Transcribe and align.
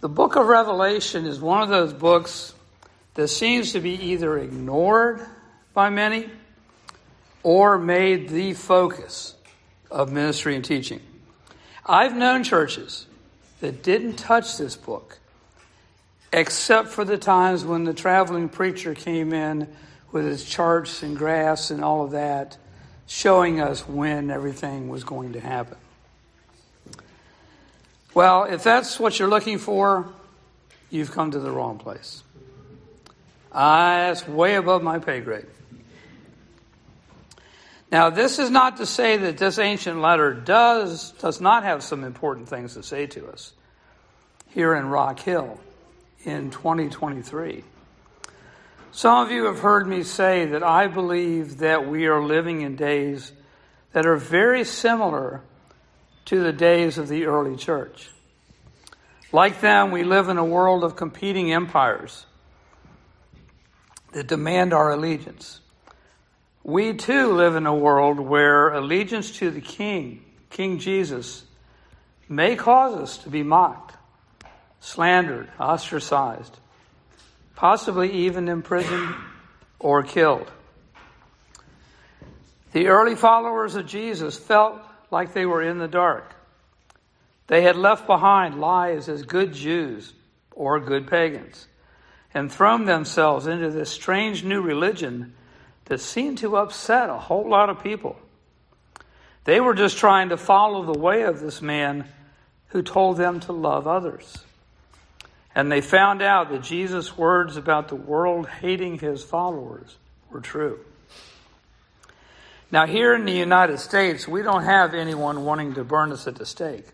The 0.00 0.08
book 0.08 0.36
of 0.36 0.46
Revelation 0.46 1.26
is 1.26 1.40
one 1.40 1.62
of 1.62 1.68
those 1.68 1.92
books 1.92 2.54
that 3.14 3.28
seems 3.28 3.72
to 3.72 3.80
be 3.80 3.90
either 4.12 4.38
ignored 4.38 5.20
by 5.74 5.90
many 5.90 6.30
or 7.42 7.78
made 7.78 8.30
the 8.30 8.54
focus 8.54 9.34
of 9.90 10.10
ministry 10.10 10.56
and 10.56 10.64
teaching. 10.64 11.00
I've 11.84 12.16
known 12.16 12.44
churches 12.44 13.06
that 13.60 13.82
didn't 13.82 14.16
touch 14.16 14.56
this 14.56 14.74
book 14.74 15.18
except 16.32 16.88
for 16.88 17.04
the 17.04 17.18
times 17.18 17.62
when 17.64 17.84
the 17.84 17.92
traveling 17.92 18.48
preacher 18.48 18.94
came 18.94 19.34
in 19.34 19.68
with 20.12 20.24
his 20.24 20.44
charts 20.44 21.02
and 21.02 21.14
graphs 21.14 21.70
and 21.70 21.84
all 21.84 22.04
of 22.04 22.12
that, 22.12 22.56
showing 23.06 23.60
us 23.60 23.86
when 23.86 24.30
everything 24.30 24.88
was 24.88 25.04
going 25.04 25.34
to 25.34 25.40
happen. 25.40 25.76
Well, 28.12 28.44
if 28.44 28.64
that's 28.64 28.98
what 28.98 29.18
you're 29.18 29.28
looking 29.28 29.58
for, 29.58 30.08
you've 30.90 31.12
come 31.12 31.30
to 31.30 31.38
the 31.38 31.50
wrong 31.50 31.78
place. 31.78 32.22
Uh, 33.52 34.08
that's 34.08 34.26
way 34.26 34.56
above 34.56 34.82
my 34.82 34.98
pay 34.98 35.20
grade. 35.20 35.46
Now, 37.92 38.10
this 38.10 38.38
is 38.38 38.50
not 38.50 38.76
to 38.76 38.86
say 38.86 39.16
that 39.16 39.38
this 39.38 39.58
ancient 39.58 40.00
letter 40.00 40.32
does, 40.32 41.10
does 41.12 41.40
not 41.40 41.64
have 41.64 41.82
some 41.82 42.04
important 42.04 42.48
things 42.48 42.74
to 42.74 42.82
say 42.82 43.06
to 43.06 43.28
us 43.28 43.52
here 44.48 44.74
in 44.74 44.86
Rock 44.86 45.18
Hill 45.18 45.58
in 46.24 46.50
2023. 46.50 47.64
Some 48.92 49.24
of 49.24 49.32
you 49.32 49.44
have 49.44 49.60
heard 49.60 49.86
me 49.86 50.02
say 50.02 50.46
that 50.46 50.62
I 50.62 50.88
believe 50.88 51.58
that 51.58 51.88
we 51.88 52.06
are 52.06 52.22
living 52.22 52.62
in 52.62 52.76
days 52.76 53.32
that 53.92 54.06
are 54.06 54.16
very 54.16 54.64
similar 54.64 55.42
to 56.26 56.42
the 56.42 56.52
days 56.52 56.98
of 56.98 57.08
the 57.08 57.26
early 57.26 57.56
church. 57.56 58.10
Like 59.32 59.60
them, 59.60 59.90
we 59.90 60.02
live 60.02 60.28
in 60.28 60.38
a 60.38 60.44
world 60.44 60.82
of 60.82 60.96
competing 60.96 61.52
empires 61.52 62.26
that 64.12 64.26
demand 64.26 64.72
our 64.72 64.90
allegiance. 64.90 65.60
We 66.64 66.94
too 66.94 67.32
live 67.32 67.54
in 67.54 67.66
a 67.66 67.74
world 67.74 68.18
where 68.18 68.68
allegiance 68.68 69.30
to 69.38 69.50
the 69.50 69.60
King, 69.60 70.24
King 70.50 70.78
Jesus, 70.78 71.44
may 72.28 72.56
cause 72.56 72.94
us 72.96 73.18
to 73.18 73.30
be 73.30 73.42
mocked, 73.42 73.96
slandered, 74.80 75.48
ostracized, 75.58 76.58
possibly 77.54 78.10
even 78.12 78.48
imprisoned 78.48 79.14
or 79.78 80.02
killed. 80.02 80.50
The 82.72 82.88
early 82.88 83.16
followers 83.16 83.74
of 83.74 83.86
Jesus 83.86 84.38
felt 84.38 84.80
like 85.10 85.32
they 85.32 85.46
were 85.46 85.62
in 85.62 85.78
the 85.78 85.88
dark. 85.88 86.34
They 87.46 87.62
had 87.62 87.76
left 87.76 88.06
behind 88.06 88.60
lives 88.60 89.08
as 89.08 89.22
good 89.22 89.52
Jews 89.52 90.12
or 90.52 90.78
good 90.78 91.08
pagans 91.08 91.66
and 92.32 92.50
thrown 92.50 92.84
themselves 92.84 93.46
into 93.46 93.70
this 93.70 93.90
strange 93.90 94.44
new 94.44 94.62
religion 94.62 95.34
that 95.86 96.00
seemed 96.00 96.38
to 96.38 96.56
upset 96.56 97.10
a 97.10 97.18
whole 97.18 97.48
lot 97.48 97.68
of 97.68 97.82
people. 97.82 98.16
They 99.44 99.60
were 99.60 99.74
just 99.74 99.98
trying 99.98 100.28
to 100.28 100.36
follow 100.36 100.84
the 100.84 100.98
way 100.98 101.22
of 101.22 101.40
this 101.40 101.60
man 101.60 102.04
who 102.68 102.82
told 102.82 103.16
them 103.16 103.40
to 103.40 103.52
love 103.52 103.88
others. 103.88 104.38
And 105.54 105.72
they 105.72 105.80
found 105.80 106.22
out 106.22 106.50
that 106.50 106.62
Jesus' 106.62 107.16
words 107.18 107.56
about 107.56 107.88
the 107.88 107.96
world 107.96 108.48
hating 108.48 109.00
his 109.00 109.24
followers 109.24 109.96
were 110.30 110.40
true. 110.40 110.78
Now, 112.72 112.86
here 112.86 113.14
in 113.14 113.24
the 113.24 113.32
United 113.32 113.80
States, 113.80 114.28
we 114.28 114.42
don't 114.42 114.62
have 114.62 114.94
anyone 114.94 115.44
wanting 115.44 115.74
to 115.74 115.82
burn 115.82 116.12
us 116.12 116.28
at 116.28 116.36
the 116.36 116.46
stake 116.46 116.86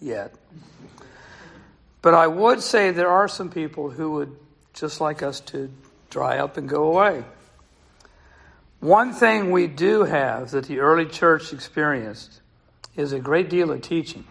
yet. 0.00 0.32
But 2.02 2.14
I 2.14 2.28
would 2.28 2.62
say 2.62 2.92
there 2.92 3.10
are 3.10 3.26
some 3.26 3.50
people 3.50 3.90
who 3.90 4.12
would 4.12 4.36
just 4.74 5.00
like 5.00 5.22
us 5.22 5.40
to 5.40 5.70
dry 6.08 6.38
up 6.38 6.56
and 6.56 6.68
go 6.68 6.84
away. 6.84 7.24
One 8.78 9.12
thing 9.12 9.50
we 9.50 9.66
do 9.66 10.04
have 10.04 10.52
that 10.52 10.66
the 10.66 10.78
early 10.78 11.06
church 11.06 11.52
experienced 11.52 12.40
is 12.96 13.12
a 13.12 13.18
great 13.18 13.50
deal 13.50 13.72
of 13.72 13.82
teaching 13.82 14.24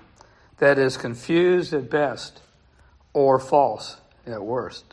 that 0.60 0.78
is 0.78 0.96
confused 0.96 1.74
at 1.74 1.90
best 1.90 2.40
or 3.12 3.40
false 3.40 3.98
at 4.26 4.42
worst. 4.42 4.86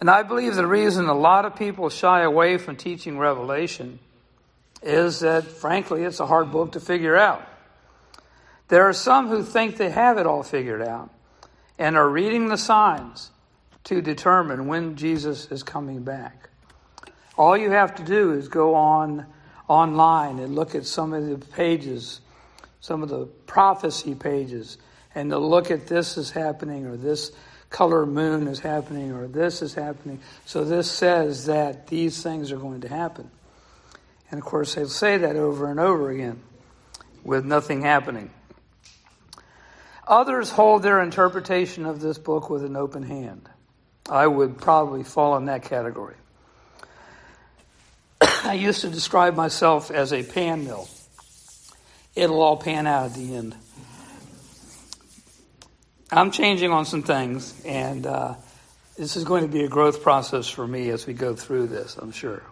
And 0.00 0.10
I 0.10 0.24
believe 0.24 0.56
the 0.56 0.66
reason 0.66 1.06
a 1.06 1.14
lot 1.14 1.44
of 1.44 1.54
people 1.54 1.88
shy 1.90 2.22
away 2.22 2.58
from 2.58 2.74
teaching 2.74 3.18
Revelation 3.18 4.00
is 4.86 5.20
that, 5.20 5.44
frankly, 5.44 6.04
it's 6.04 6.20
a 6.20 6.26
hard 6.26 6.52
book 6.52 6.72
to 6.72 6.80
figure 6.80 7.16
out. 7.16 7.46
There 8.68 8.84
are 8.84 8.92
some 8.92 9.28
who 9.28 9.42
think 9.42 9.76
they 9.76 9.90
have 9.90 10.16
it 10.18 10.26
all 10.26 10.42
figured 10.42 10.82
out 10.82 11.10
and 11.78 11.96
are 11.96 12.08
reading 12.08 12.48
the 12.48 12.56
signs 12.56 13.30
to 13.84 14.00
determine 14.00 14.66
when 14.66 14.96
Jesus 14.96 15.50
is 15.50 15.62
coming 15.62 16.02
back. 16.02 16.50
All 17.36 17.56
you 17.56 17.70
have 17.70 17.96
to 17.96 18.04
do 18.04 18.32
is 18.32 18.48
go 18.48 18.74
on 18.74 19.26
online 19.68 20.38
and 20.38 20.54
look 20.54 20.74
at 20.74 20.86
some 20.86 21.12
of 21.12 21.26
the 21.26 21.38
pages, 21.38 22.20
some 22.80 23.02
of 23.02 23.08
the 23.08 23.26
prophecy 23.46 24.14
pages, 24.14 24.78
and 25.14 25.30
to 25.30 25.38
look 25.38 25.70
at 25.70 25.86
this 25.86 26.16
is 26.16 26.30
happening 26.30 26.86
or 26.86 26.96
this 26.96 27.32
color 27.70 28.06
moon 28.06 28.46
is 28.46 28.60
happening 28.60 29.12
or 29.12 29.26
this 29.26 29.62
is 29.62 29.74
happening. 29.74 30.20
So 30.44 30.64
this 30.64 30.90
says 30.90 31.46
that 31.46 31.88
these 31.88 32.22
things 32.22 32.52
are 32.52 32.58
going 32.58 32.82
to 32.82 32.88
happen. 32.88 33.30
And 34.30 34.40
of 34.40 34.44
course, 34.44 34.74
they'll 34.74 34.88
say 34.88 35.18
that 35.18 35.36
over 35.36 35.70
and 35.70 35.78
over 35.78 36.10
again 36.10 36.40
with 37.24 37.44
nothing 37.44 37.82
happening. 37.82 38.30
Others 40.06 40.50
hold 40.50 40.82
their 40.82 41.02
interpretation 41.02 41.84
of 41.84 42.00
this 42.00 42.18
book 42.18 42.48
with 42.48 42.64
an 42.64 42.76
open 42.76 43.02
hand. 43.02 43.48
I 44.08 44.26
would 44.26 44.58
probably 44.58 45.02
fall 45.02 45.36
in 45.36 45.46
that 45.46 45.64
category. 45.64 46.14
I 48.20 48.54
used 48.54 48.82
to 48.82 48.88
describe 48.88 49.34
myself 49.34 49.90
as 49.90 50.12
a 50.12 50.22
pan 50.22 50.64
mill. 50.64 50.88
It'll 52.14 52.40
all 52.40 52.56
pan 52.56 52.86
out 52.86 53.06
at 53.06 53.14
the 53.14 53.34
end. 53.34 53.56
I'm 56.12 56.30
changing 56.30 56.70
on 56.70 56.84
some 56.86 57.02
things, 57.02 57.60
and 57.64 58.06
uh, 58.06 58.34
this 58.96 59.16
is 59.16 59.24
going 59.24 59.42
to 59.42 59.48
be 59.48 59.64
a 59.64 59.68
growth 59.68 60.02
process 60.02 60.48
for 60.48 60.64
me 60.64 60.90
as 60.90 61.04
we 61.04 61.14
go 61.14 61.34
through 61.34 61.66
this, 61.66 61.96
I'm 61.96 62.12
sure. 62.12 62.44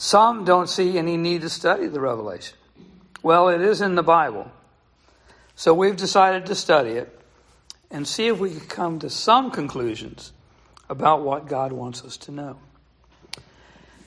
Some 0.00 0.44
don't 0.44 0.68
see 0.68 0.96
any 0.96 1.16
need 1.16 1.40
to 1.40 1.48
study 1.48 1.88
the 1.88 2.00
Revelation. 2.00 2.56
Well, 3.20 3.48
it 3.48 3.60
is 3.60 3.80
in 3.80 3.96
the 3.96 4.02
Bible. 4.04 4.48
So 5.56 5.74
we've 5.74 5.96
decided 5.96 6.46
to 6.46 6.54
study 6.54 6.90
it 6.90 7.20
and 7.90 8.06
see 8.06 8.28
if 8.28 8.38
we 8.38 8.50
can 8.50 8.60
come 8.60 8.98
to 9.00 9.10
some 9.10 9.50
conclusions 9.50 10.32
about 10.88 11.22
what 11.22 11.48
God 11.48 11.72
wants 11.72 12.04
us 12.04 12.16
to 12.18 12.30
know. 12.30 12.58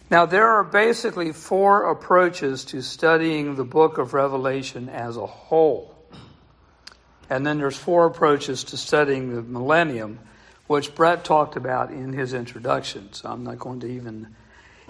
Now, 0.09 0.25
there 0.25 0.47
are 0.47 0.63
basically 0.63 1.33
four 1.33 1.91
approaches 1.91 2.63
to 2.65 2.81
studying 2.81 3.55
the 3.55 3.65
book 3.65 3.97
of 3.97 4.13
Revelation 4.13 4.87
as 4.87 5.17
a 5.17 5.25
whole. 5.25 5.93
And 7.29 7.45
then 7.45 7.57
there's 7.57 7.75
four 7.75 8.05
approaches 8.05 8.63
to 8.65 8.77
studying 8.77 9.35
the 9.35 9.41
millennium, 9.41 10.19
which 10.67 10.95
Brett 10.95 11.25
talked 11.25 11.57
about 11.57 11.91
in 11.91 12.13
his 12.13 12.33
introduction. 12.33 13.11
So 13.11 13.29
I'm 13.29 13.43
not 13.43 13.59
going 13.59 13.81
to 13.81 13.87
even, 13.87 14.33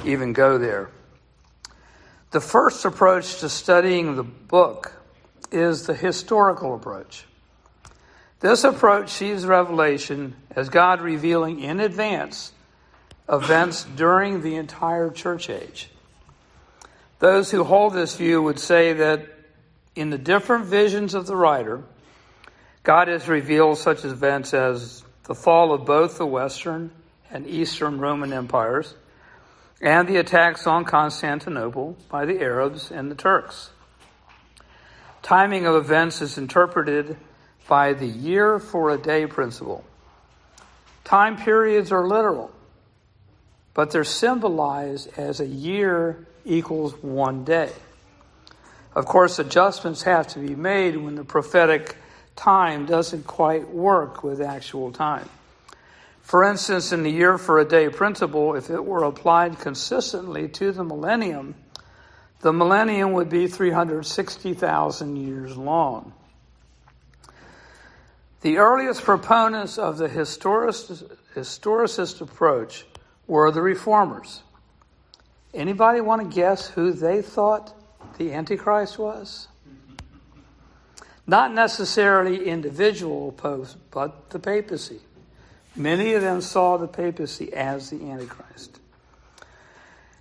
even 0.06 0.34
go 0.34 0.58
there. 0.58 0.90
The 2.32 2.42
first 2.42 2.86
approach 2.86 3.40
to 3.40 3.50
studying 3.50 4.16
the 4.16 4.24
book 4.24 4.94
is 5.52 5.86
the 5.86 5.94
historical 5.94 6.76
approach. 6.76 7.26
This 8.40 8.64
approach 8.64 9.10
sees 9.10 9.46
Revelation 9.46 10.36
as 10.56 10.70
God 10.70 11.02
revealing 11.02 11.60
in 11.60 11.80
advance 11.80 12.54
events 13.30 13.86
during 13.96 14.42
the 14.42 14.56
entire 14.56 15.10
church 15.10 15.50
age. 15.50 15.90
Those 17.20 17.52
who 17.52 17.64
hold 17.64 17.94
this 17.94 18.16
view 18.16 18.42
would 18.42 18.60
say 18.60 18.94
that 18.94 19.28
in 19.96 20.10
the 20.10 20.18
different 20.18 20.66
visions 20.66 21.14
of 21.14 21.28
the 21.28 21.36
writer, 21.36 21.84
God 22.84 23.10
has 23.10 23.28
revealed 23.28 23.78
such 23.78 24.04
events 24.06 24.54
as 24.54 25.04
the 25.26 25.36
fall 25.36 25.72
of 25.74 25.86
both 25.86 26.18
the 26.18 26.26
Western 26.26 26.92
and 27.30 27.46
Eastern 27.46 28.00
Roman 28.00 28.34
empires 28.34 28.96
and 29.82 30.08
the 30.08 30.18
attacks 30.18 30.68
on 30.68 30.86
Constantinople 30.86 31.98
by 32.08 32.26
the 32.26 32.40
Arabs 32.40 32.92
and 32.92 33.10
the 33.10 33.16
Turks. 33.16 33.72
Timing 35.24 35.66
of 35.66 35.76
events 35.76 36.22
is 36.22 36.38
interpreted 36.38 37.18
by 37.68 37.94
the 37.94 38.08
year 38.08 38.60
for 38.60 38.92
a 38.92 38.98
day 38.98 39.26
principle. 39.26 39.84
Time 41.04 41.36
periods 41.36 41.92
are 41.92 42.08
literal, 42.08 42.52
but 43.74 43.92
they're 43.92 44.04
symbolized 44.04 45.10
as 45.18 45.40
a 45.40 45.46
year 45.46 46.28
equals 46.46 46.94
one 47.02 47.44
day. 47.44 47.72
Of 48.94 49.06
course, 49.06 49.40
adjustments 49.40 50.04
have 50.04 50.28
to 50.30 50.40
be 50.40 50.56
made 50.56 50.98
when 50.98 51.16
the 51.16 51.24
prophetic 51.24 51.96
time 52.36 52.86
doesn't 52.86 53.26
quite 53.26 53.70
work 53.70 54.24
with 54.24 54.42
actual 54.42 54.92
time. 54.92 55.30
For 56.32 56.44
instance, 56.46 56.94
in 56.94 57.04
the 57.04 57.12
year 57.12 57.38
for 57.38 57.60
a 57.60 57.66
day 57.66 57.90
principle, 57.90 58.56
if 58.56 58.70
it 58.70 58.86
were 58.86 59.04
applied 59.04 59.60
consistently 59.60 60.48
to 60.48 60.72
the 60.72 60.82
millennium, 60.82 61.56
the 62.40 62.54
millennium 62.54 63.12
would 63.12 63.28
be 63.28 63.48
360,000 63.48 65.18
years 65.18 65.58
long. 65.58 66.14
The 68.40 68.60
earliest 68.60 69.04
proponents 69.04 69.78
of 69.78 69.98
the 69.98 70.08
historicist 70.08 71.02
approach 72.22 72.86
were 73.28 73.52
the 73.52 73.62
reformers. 73.62 74.42
Anybody 75.54 76.00
want 76.00 76.22
to 76.22 76.30
guess 76.34 76.70
who 76.70 76.94
they 76.94 77.22
thought 77.22 77.74
the 78.18 78.32
Antichrist 78.32 78.98
was? 78.98 79.50
Not 81.28 81.54
necessarily 81.54 82.48
individual 82.48 83.34
popes, 83.34 83.76
but 83.92 84.30
the 84.30 84.40
papacy. 84.40 85.02
Many 85.76 86.14
of 86.14 86.22
them 86.22 86.42
saw 86.42 86.78
the 86.78 86.88
papacy 86.88 87.54
as 87.54 87.90
the 87.90 88.10
Antichrist. 88.10 88.80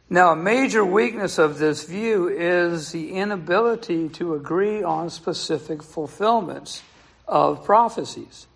Now, 0.09 0.33
a 0.33 0.37
major 0.37 0.85
weakness 0.85 1.39
of 1.39 1.59
this 1.59 1.85
view 1.85 2.29
is 2.29 2.91
the 2.91 3.13
inability 3.13 4.09
to 4.11 4.35
agree 4.35 4.83
on 4.83 5.11
specific 5.11 5.83
fulfillments 5.83 6.83
of 7.29 7.65
prophecies. 7.65 8.49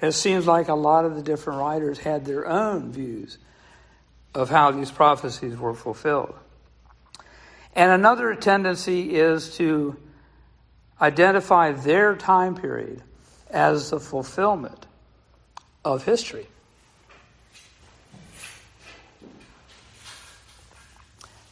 It 0.00 0.12
seems 0.12 0.46
like 0.46 0.68
a 0.68 0.74
lot 0.74 1.04
of 1.04 1.16
the 1.16 1.22
different 1.22 1.60
writers 1.60 1.98
had 1.98 2.24
their 2.24 2.46
own 2.46 2.92
views 2.92 3.38
of 4.34 4.50
how 4.50 4.70
these 4.70 4.90
prophecies 4.90 5.56
were 5.56 5.74
fulfilled. 5.74 6.34
And 7.74 7.90
another 7.90 8.34
tendency 8.34 9.16
is 9.16 9.56
to 9.56 9.96
identify 11.00 11.72
their 11.72 12.14
time 12.14 12.54
period 12.54 13.02
as 13.50 13.90
the 13.90 13.98
fulfillment 13.98 14.86
of 15.84 16.04
history. 16.04 16.46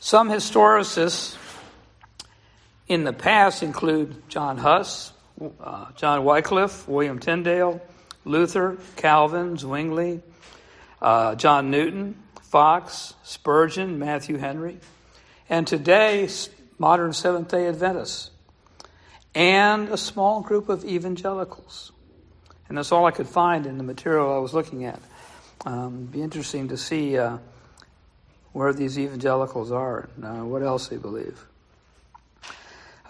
Some 0.00 0.28
historicists 0.28 1.36
in 2.88 3.04
the 3.04 3.12
past 3.12 3.62
include 3.62 4.28
John 4.28 4.58
Huss, 4.58 5.12
uh, 5.60 5.86
John 5.96 6.24
Wycliffe, 6.24 6.86
William 6.88 7.18
Tyndale, 7.18 7.80
Luther, 8.24 8.78
Calvin, 8.96 9.56
Zwingli, 9.56 10.20
uh, 11.00 11.34
John 11.36 11.70
Newton, 11.70 12.22
Fox, 12.42 13.14
Spurgeon, 13.22 13.98
Matthew 13.98 14.36
Henry, 14.36 14.78
and 15.48 15.66
today, 15.66 16.28
modern 16.78 17.12
Seventh 17.12 17.48
day 17.48 17.66
Adventists, 17.66 18.30
and 19.34 19.88
a 19.88 19.96
small 19.96 20.42
group 20.42 20.68
of 20.68 20.84
evangelicals. 20.84 21.92
And 22.72 22.78
that's 22.78 22.90
all 22.90 23.04
I 23.04 23.10
could 23.10 23.28
find 23.28 23.66
in 23.66 23.76
the 23.76 23.84
material 23.84 24.34
I 24.34 24.38
was 24.38 24.54
looking 24.54 24.86
at. 24.86 24.98
Um, 25.66 26.06
be 26.06 26.22
interesting 26.22 26.68
to 26.68 26.78
see 26.78 27.18
uh, 27.18 27.36
where 28.54 28.72
these 28.72 28.98
evangelicals 28.98 29.70
are 29.70 30.08
and 30.16 30.24
uh, 30.24 30.44
what 30.46 30.62
else 30.62 30.88
they 30.88 30.96
believe. 30.96 31.44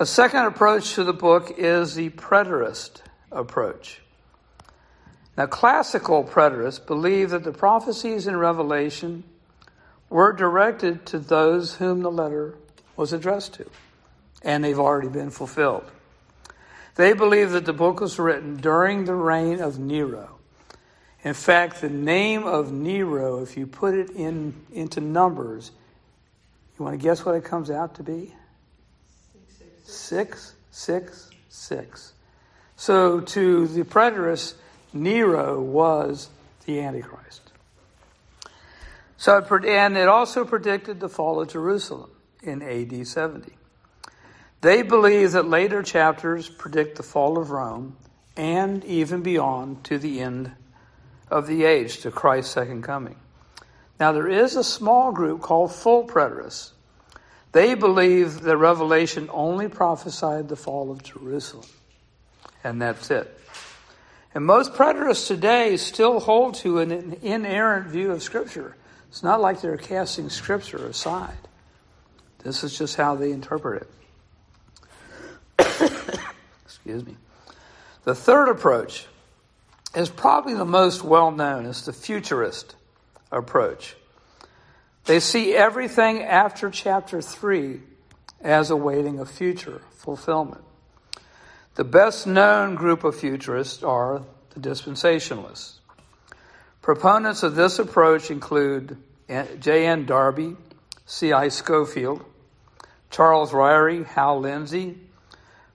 A 0.00 0.05
second 0.05 0.47
approach 0.47 0.94
to 0.94 1.05
the 1.05 1.12
book 1.12 1.55
is 1.59 1.94
the 1.94 2.11
preterist 2.11 3.03
approach. 3.31 4.00
Now, 5.37 5.47
classical 5.47 6.25
preterists 6.25 6.85
believe 6.85 7.31
that 7.31 7.44
the 7.44 7.53
prophecies 7.53 8.26
in 8.26 8.37
Revelation 8.37 9.23
were 10.11 10.32
directed 10.32 11.06
to 11.06 11.20
those 11.20 11.76
whom 11.76 12.03
the 12.03 12.11
letter 12.11 12.56
was 12.97 13.12
addressed 13.12 13.55
to, 13.55 13.70
and 14.43 14.65
they've 14.65 14.81
already 14.81 15.06
been 15.06 15.31
fulfilled. 15.31 15.88
They 16.94 17.15
believe 17.15 17.53
that 17.53 17.65
the 17.65 17.73
book 17.73 18.00
was 18.00 18.19
written 18.19 18.56
during 18.56 19.05
the 19.05 19.15
reign 19.15 19.61
of 19.61 19.79
Nero. 19.79 20.39
In 21.25 21.35
fact, 21.35 21.81
the 21.81 21.89
name 21.89 22.44
of 22.44 22.73
Nero, 22.73 23.43
if 23.43 23.56
you 23.56 23.67
put 23.67 23.94
it 23.94 24.11
in 24.11 24.55
into 24.73 25.00
numbers, 25.00 25.71
you 26.79 26.85
want 26.85 26.99
to 26.99 27.03
guess 27.03 27.25
what 27.25 27.35
it 27.35 27.44
comes 27.44 27.71
out 27.71 27.94
to 27.97 28.03
be? 28.03 28.35
Six, 29.85 30.55
six, 30.71 31.31
six. 31.49 32.12
So 32.77 33.21
to 33.21 33.69
the 33.69 33.85
preterists, 33.85 34.55
Nero 34.93 35.61
was 35.61 36.29
the 36.67 36.81
Antichrist. 36.81 37.53
So 39.17 39.39
it, 39.39 39.65
and 39.65 39.97
it 39.97 40.09
also 40.09 40.44
predicted 40.44 40.99
the 40.99 41.09
fall 41.09 41.41
of 41.41 41.49
Jerusalem 41.49 42.11
in 42.43 42.61
AD 42.62 43.06
70. 43.06 43.53
They 44.62 44.82
believe 44.82 45.32
that 45.32 45.49
later 45.49 45.82
chapters 45.82 46.49
predict 46.49 46.97
the 46.97 47.03
fall 47.03 47.37
of 47.37 47.50
Rome 47.50 47.97
and 48.37 48.85
even 48.85 49.23
beyond 49.23 49.82
to 49.85 49.99
the 49.99 50.20
end 50.20 50.53
of 51.29 51.49
the 51.49 51.64
age, 51.64 51.99
to 52.03 52.12
Christ's 52.12 52.55
second 52.55 52.82
coming. 52.82 53.17
Now, 53.99 54.12
there 54.12 54.29
is 54.29 54.55
a 54.55 54.62
small 54.62 55.11
group 55.11 55.41
called 55.41 55.75
full 55.75 56.06
preterists. 56.06 56.70
They 57.50 57.75
believe 57.75 58.43
that 58.43 58.56
Revelation 58.56 59.29
only 59.32 59.69
prophesied 59.69 60.49
the 60.49 60.56
fall 60.56 60.91
of 60.91 61.03
Jerusalem, 61.03 61.67
and 62.62 62.81
that's 62.81 63.11
it. 63.11 63.37
And 64.35 64.47
most 64.47 64.75
preterists 64.75 65.26
today 65.26 65.76
still 65.76 66.20
hold 66.20 66.55
to 66.56 66.79
an 66.79 67.19
inerrant 67.23 67.88
view 67.88 68.12
of 68.12 68.23
Scripture. 68.23 68.76
It's 69.08 69.23
not 69.23 69.41
like 69.41 69.61
they're 69.61 69.76
casting 69.76 70.31
Scripture 70.31 70.87
aside. 70.87 71.37
This 72.44 72.62
is 72.65 72.79
just 72.79 72.97
how 72.97 73.17
they 73.17 73.32
interpret 73.32 73.82
it. 73.82 73.91
Excuse 76.84 77.06
me. 77.06 77.17
The 78.05 78.14
third 78.14 78.49
approach 78.49 79.06
is 79.94 80.08
probably 80.08 80.55
the 80.55 80.64
most 80.64 81.05
well 81.05 81.31
known. 81.31 81.67
It's 81.67 81.82
the 81.82 81.93
futurist 81.93 82.75
approach. 83.31 83.94
They 85.05 85.20
see 85.20 85.55
everything 85.55 86.23
after 86.23 86.70
chapter 86.70 87.23
3 87.23 87.81
as 88.40 88.70
awaiting 88.70 89.20
a 89.20 89.26
future 89.26 89.82
fulfillment. 89.93 90.62
The 91.76 91.84
best 91.84 92.26
known 92.26 92.75
group 92.75 93.05
of 93.05 93.14
futurists 93.17 93.82
are 93.82 94.23
the 94.50 94.61
dispensationalists. 94.61 95.75
Proponents 96.82 97.44
of 97.44 97.55
this 97.55 97.79
approach 97.79 98.31
include 98.31 98.96
J.N. 99.29 100.05
Darby, 100.05 100.56
C.I. 101.06 101.49
Scofield, 101.49 102.25
Charles 103.11 103.52
Ryrie, 103.52 104.05
Hal 104.05 104.40
Lindsey, 104.40 104.99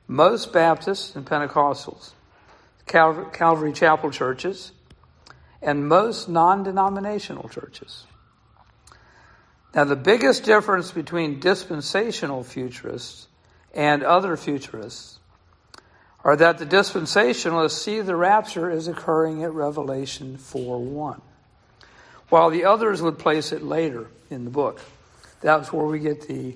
most 0.07 0.54
Baptists 0.54 1.15
and 1.15 1.25
Pentecostals, 1.25 2.12
Calvary 2.86 3.74
Chapel 3.74 4.12
churches, 4.12 4.71
and 5.62 5.88
most 5.88 6.30
non 6.30 6.63
denominational 6.63 7.50
churches. 7.50 8.06
Now, 9.75 9.83
the 9.83 9.95
biggest 9.95 10.44
difference 10.44 10.92
between 10.92 11.39
dispensational 11.39 12.44
futurists 12.44 13.27
and 13.74 14.01
other 14.04 14.38
futurists 14.38 15.19
are 16.24 16.36
that 16.36 16.57
the 16.57 16.65
dispensationalists 16.65 17.71
see 17.71 18.01
the 18.01 18.16
rapture 18.16 18.71
as 18.71 18.87
occurring 18.87 19.44
at 19.44 19.54
Revelation 19.54 20.37
4 20.37 20.80
1, 20.80 21.21
while 22.30 22.49
the 22.49 22.66
others 22.66 23.02
would 23.02 23.19
place 23.19 23.52
it 23.52 23.61
later 23.61 24.07
in 24.30 24.45
the 24.45 24.49
book. 24.49 24.81
That's 25.42 25.71
where 25.71 25.85
we 25.85 25.99
get 25.99 26.28
the 26.28 26.56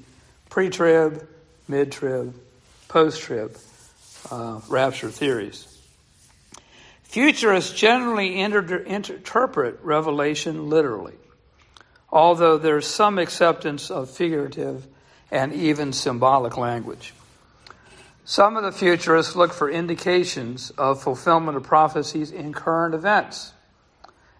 pre 0.49 0.69
trib, 0.69 1.27
mid 1.67 1.91
trib, 1.91 2.33
post 2.91 3.21
trib 3.21 3.57
uh, 4.29 4.59
rapture 4.67 5.09
theories. 5.09 5.65
Futurists 7.03 7.71
generally 7.71 8.37
inter- 8.39 8.83
interpret 8.83 9.79
Revelation 9.81 10.69
literally, 10.69 11.15
although 12.11 12.57
there's 12.57 12.85
some 12.85 13.17
acceptance 13.17 13.89
of 13.89 14.09
figurative 14.09 14.85
and 15.31 15.53
even 15.53 15.93
symbolic 15.93 16.57
language. 16.57 17.13
Some 18.25 18.57
of 18.57 18.63
the 18.63 18.73
futurists 18.73 19.37
look 19.37 19.53
for 19.53 19.69
indications 19.69 20.71
of 20.71 21.01
fulfillment 21.01 21.55
of 21.55 21.63
prophecies 21.63 22.31
in 22.31 22.51
current 22.51 22.93
events, 22.93 23.53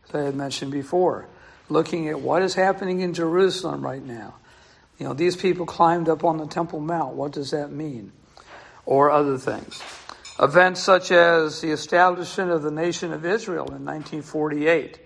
as 0.10 0.16
I 0.16 0.24
had 0.24 0.36
mentioned 0.36 0.74
before, 0.74 1.28
looking 1.70 2.10
at 2.10 2.20
what 2.20 2.42
is 2.42 2.54
happening 2.56 3.00
in 3.00 3.14
Jerusalem 3.14 3.82
right 3.82 4.04
now. 4.04 4.36
You 5.00 5.08
know, 5.08 5.14
these 5.14 5.38
people 5.38 5.66
climbed 5.66 6.10
up 6.10 6.26
on 6.26 6.38
the 6.38 6.48
Temple 6.48 6.82
Mount. 6.82 7.16
What 7.16 7.32
does 7.32 7.52
that 7.52 7.72
mean? 7.72 8.12
Or 8.86 9.12
other 9.12 9.38
things. 9.38 9.82
Events 10.40 10.82
such 10.82 11.12
as 11.12 11.62
the 11.62 11.72
establishment 11.72 12.52
of 12.52 12.64
the 12.64 12.72
nation 12.72 13.14
of 13.14 13.26
Israel 13.26 13.68
in 13.68 13.86
1948, 13.86 15.00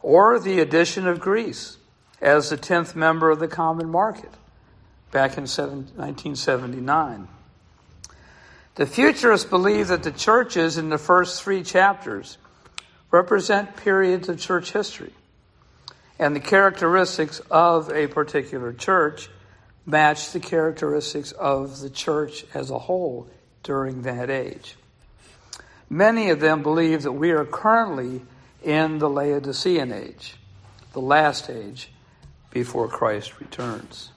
or 0.00 0.38
the 0.38 0.60
addition 0.60 1.08
of 1.08 1.18
Greece 1.18 1.76
as 2.20 2.50
the 2.50 2.56
10th 2.56 2.94
member 2.94 3.30
of 3.30 3.40
the 3.40 3.48
Common 3.48 3.88
Market 3.88 4.30
back 5.10 5.36
in 5.36 5.44
1979. 5.44 7.28
The 8.76 8.86
futurists 8.86 9.48
believe 9.48 9.88
that 9.88 10.02
the 10.02 10.12
churches 10.12 10.78
in 10.78 10.88
the 10.88 10.98
first 10.98 11.42
three 11.42 11.62
chapters 11.62 12.38
represent 13.10 13.76
periods 13.76 14.28
of 14.28 14.40
church 14.40 14.72
history, 14.72 15.12
and 16.18 16.34
the 16.34 16.40
characteristics 16.40 17.40
of 17.50 17.90
a 17.90 18.06
particular 18.06 18.72
church 18.72 19.28
match 19.84 20.32
the 20.32 20.40
characteristics 20.40 21.32
of 21.32 21.80
the 21.80 21.90
church 21.90 22.44
as 22.54 22.70
a 22.70 22.78
whole 22.78 23.28
during 23.62 24.02
that 24.02 24.30
age. 24.30 24.76
Many 25.90 26.30
of 26.30 26.40
them 26.40 26.62
believe 26.62 27.02
that 27.02 27.12
we 27.12 27.30
are 27.30 27.44
currently 27.44 28.22
in 28.62 28.98
the 28.98 29.10
Laodicean 29.10 29.92
age, 29.92 30.36
the 30.92 31.00
last 31.00 31.50
age 31.50 31.90
before 32.50 32.88
Christ 32.88 33.40
returns. 33.40 34.12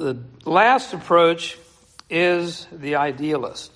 the 0.00 0.16
last 0.44 0.94
approach 0.94 1.58
is 2.08 2.66
the 2.72 2.96
idealist. 2.96 3.70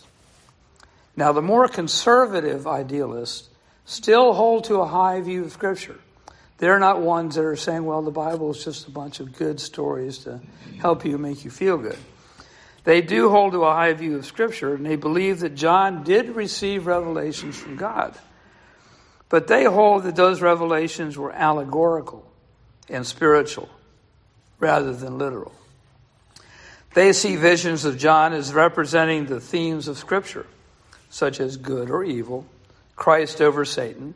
Now, 1.17 1.33
the 1.33 1.43
more 1.43 1.69
conservative 1.69 2.67
idealists 2.67 3.49
still 3.85 4.33
hold 4.33 4.65
to 4.65 4.77
a 4.77 4.87
high 4.87 5.21
view 5.21 5.45
of 5.45 5.53
Scripture. 5.53 5.99
They're 6.59 6.79
not 6.79 7.01
ones 7.01 7.35
that 7.35 7.45
are 7.45 7.57
saying, 7.57 7.85
well, 7.85 8.03
the 8.03 8.11
Bible 8.11 8.51
is 8.51 8.65
just 8.65 8.87
a 8.87 8.91
bunch 8.91 9.21
of 9.21 9.37
good 9.37 9.61
stories 9.61 10.19
to 10.19 10.41
help 10.79 11.05
you 11.05 11.19
make 11.19 11.45
you 11.45 11.51
feel 11.51 11.77
good. 11.77 11.99
They 12.85 13.01
do 13.01 13.31
hold 13.31 13.53
to 13.53 13.65
a 13.65 13.73
high 13.73 13.93
view 13.95 14.17
of 14.17 14.27
Scripture, 14.27 14.75
and 14.75 14.85
they 14.85 14.97
believe 14.97 15.41
that 15.41 15.55
John 15.55 16.05
did 16.05 16.31
receive 16.31 16.87
revelations 16.87 17.57
from 17.57 17.77
God. 17.77 18.15
But 19.29 19.47
they 19.49 19.65
hold 19.65 20.05
that 20.05 20.17
those 20.17 20.41
revelations 20.41 21.17
were 21.17 21.33
allegorical 21.33 22.31
and 22.89 23.07
spiritual 23.07 23.69
rather 24.61 24.93
than 24.93 25.19
literal. 25.19 25.53
They 26.93 27.13
see 27.13 27.37
visions 27.37 27.85
of 27.85 27.99
John 27.99 28.33
as 28.33 28.55
representing 28.55 29.27
the 29.27 29.41
themes 29.41 29.89
of 29.89 29.99
Scripture, 29.99 30.47
such 31.11 31.41
as 31.41 31.57
good 31.57 31.91
or 31.91 32.05
evil, 32.05 32.47
Christ 32.97 33.41
over 33.41 33.65
Satan, 33.65 34.15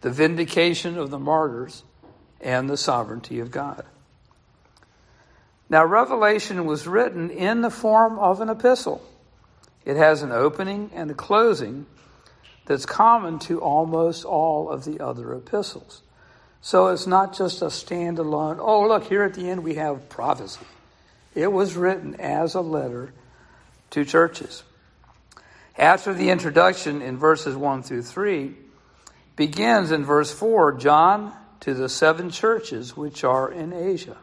the 0.00 0.10
vindication 0.10 0.98
of 0.98 1.10
the 1.10 1.18
martyrs, 1.18 1.82
and 2.40 2.68
the 2.68 2.76
sovereignty 2.76 3.40
of 3.40 3.50
God. 3.50 3.84
Now, 5.68 5.84
Revelation 5.84 6.64
was 6.64 6.86
written 6.86 7.30
in 7.30 7.60
the 7.60 7.70
form 7.70 8.18
of 8.18 8.40
an 8.40 8.48
epistle. 8.48 9.02
It 9.84 9.96
has 9.96 10.22
an 10.22 10.32
opening 10.32 10.90
and 10.94 11.10
a 11.10 11.14
closing 11.14 11.86
that's 12.66 12.86
common 12.86 13.38
to 13.40 13.60
almost 13.60 14.24
all 14.24 14.68
of 14.68 14.84
the 14.84 15.00
other 15.00 15.32
epistles. 15.34 16.02
So 16.60 16.88
it's 16.88 17.06
not 17.06 17.36
just 17.36 17.62
a 17.62 17.66
standalone, 17.66 18.58
oh, 18.60 18.88
look, 18.88 19.04
here 19.04 19.22
at 19.22 19.34
the 19.34 19.48
end 19.48 19.62
we 19.62 19.74
have 19.74 20.08
prophecy. 20.08 20.64
It 21.34 21.52
was 21.52 21.76
written 21.76 22.16
as 22.16 22.54
a 22.54 22.60
letter 22.60 23.12
to 23.90 24.04
churches. 24.04 24.64
After 25.78 26.14
the 26.14 26.30
introduction 26.30 27.02
in 27.02 27.18
verses 27.18 27.54
1 27.54 27.82
through 27.82 28.02
3, 28.02 28.54
begins 29.36 29.90
in 29.90 30.04
verse 30.04 30.32
4 30.32 30.72
John 30.78 31.34
to 31.60 31.74
the 31.74 31.88
seven 31.88 32.30
churches 32.30 32.96
which 32.96 33.24
are 33.24 33.50
in 33.50 33.72
Asia. 33.72 34.16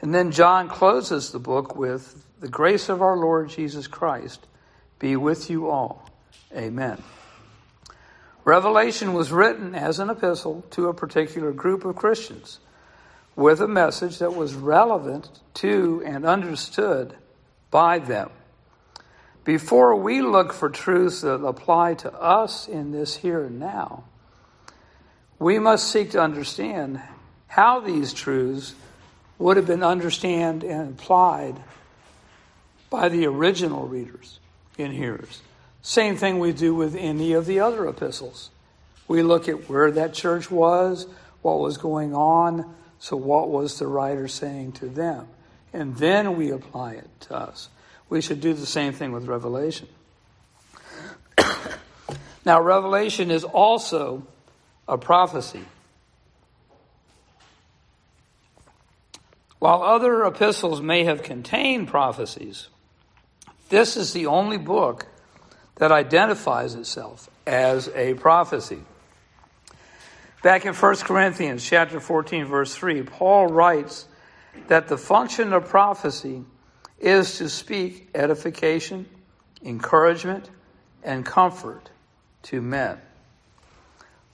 And 0.00 0.12
then 0.12 0.32
John 0.32 0.68
closes 0.68 1.30
the 1.30 1.38
book 1.38 1.76
with 1.76 2.24
the 2.40 2.48
grace 2.48 2.88
of 2.88 3.00
our 3.00 3.16
Lord 3.16 3.48
Jesus 3.48 3.86
Christ 3.86 4.46
be 4.98 5.16
with 5.16 5.50
you 5.50 5.70
all. 5.70 6.08
Amen. 6.54 7.02
Revelation 8.44 9.12
was 9.12 9.32
written 9.32 9.74
as 9.74 9.98
an 9.98 10.10
epistle 10.10 10.64
to 10.70 10.88
a 10.88 10.94
particular 10.94 11.52
group 11.52 11.84
of 11.84 11.96
Christians 11.96 12.58
with 13.36 13.60
a 13.60 13.68
message 13.68 14.18
that 14.18 14.34
was 14.34 14.54
relevant 14.54 15.28
to 15.54 16.02
and 16.04 16.24
understood 16.24 17.14
by 17.70 17.98
them. 17.98 18.30
Before 19.44 19.94
we 19.94 20.22
look 20.22 20.54
for 20.54 20.70
truths 20.70 21.20
that 21.20 21.44
apply 21.44 21.94
to 21.94 22.12
us 22.14 22.66
in 22.66 22.92
this 22.92 23.16
here 23.16 23.44
and 23.44 23.60
now, 23.60 24.04
we 25.38 25.58
must 25.58 25.90
seek 25.90 26.12
to 26.12 26.20
understand 26.20 27.00
how 27.46 27.80
these 27.80 28.14
truths 28.14 28.74
would 29.38 29.58
have 29.58 29.66
been 29.66 29.82
understood 29.82 30.64
and 30.64 30.98
applied 30.98 31.60
by 32.88 33.10
the 33.10 33.26
original 33.26 33.86
readers 33.86 34.40
and 34.78 34.92
hearers. 34.92 35.42
Same 35.82 36.16
thing 36.16 36.38
we 36.38 36.52
do 36.52 36.74
with 36.74 36.96
any 36.96 37.34
of 37.34 37.44
the 37.44 37.60
other 37.60 37.86
epistles. 37.86 38.50
We 39.06 39.22
look 39.22 39.48
at 39.48 39.68
where 39.68 39.90
that 39.90 40.14
church 40.14 40.50
was, 40.50 41.06
what 41.42 41.58
was 41.58 41.76
going 41.76 42.14
on, 42.14 42.74
so 42.98 43.16
what 43.18 43.50
was 43.50 43.78
the 43.78 43.86
writer 43.86 44.26
saying 44.26 44.72
to 44.72 44.86
them? 44.86 45.28
And 45.74 45.96
then 45.96 46.38
we 46.38 46.50
apply 46.50 46.92
it 46.92 47.10
to 47.22 47.36
us. 47.36 47.68
We 48.08 48.20
should 48.20 48.40
do 48.40 48.54
the 48.54 48.66
same 48.66 48.92
thing 48.92 49.12
with 49.12 49.26
Revelation. 49.26 49.88
now, 52.44 52.60
Revelation 52.60 53.30
is 53.30 53.44
also 53.44 54.26
a 54.86 54.98
prophecy. 54.98 55.64
While 59.58 59.82
other 59.82 60.24
epistles 60.24 60.82
may 60.82 61.04
have 61.04 61.22
contained 61.22 61.88
prophecies, 61.88 62.68
this 63.70 63.96
is 63.96 64.12
the 64.12 64.26
only 64.26 64.58
book 64.58 65.06
that 65.76 65.90
identifies 65.90 66.74
itself 66.74 67.30
as 67.46 67.88
a 67.94 68.14
prophecy. 68.14 68.80
Back 70.42 70.66
in 70.66 70.74
1 70.74 70.96
Corinthians 70.96 71.64
chapter 71.64 71.98
14 71.98 72.44
verse 72.44 72.74
3, 72.74 73.02
Paul 73.04 73.46
writes 73.46 74.06
that 74.68 74.88
the 74.88 74.98
function 74.98 75.54
of 75.54 75.68
prophecy 75.68 76.44
is 77.04 77.36
to 77.38 77.50
speak 77.50 78.08
edification, 78.14 79.06
encouragement, 79.62 80.48
and 81.02 81.24
comfort 81.24 81.90
to 82.42 82.62
men. 82.62 82.98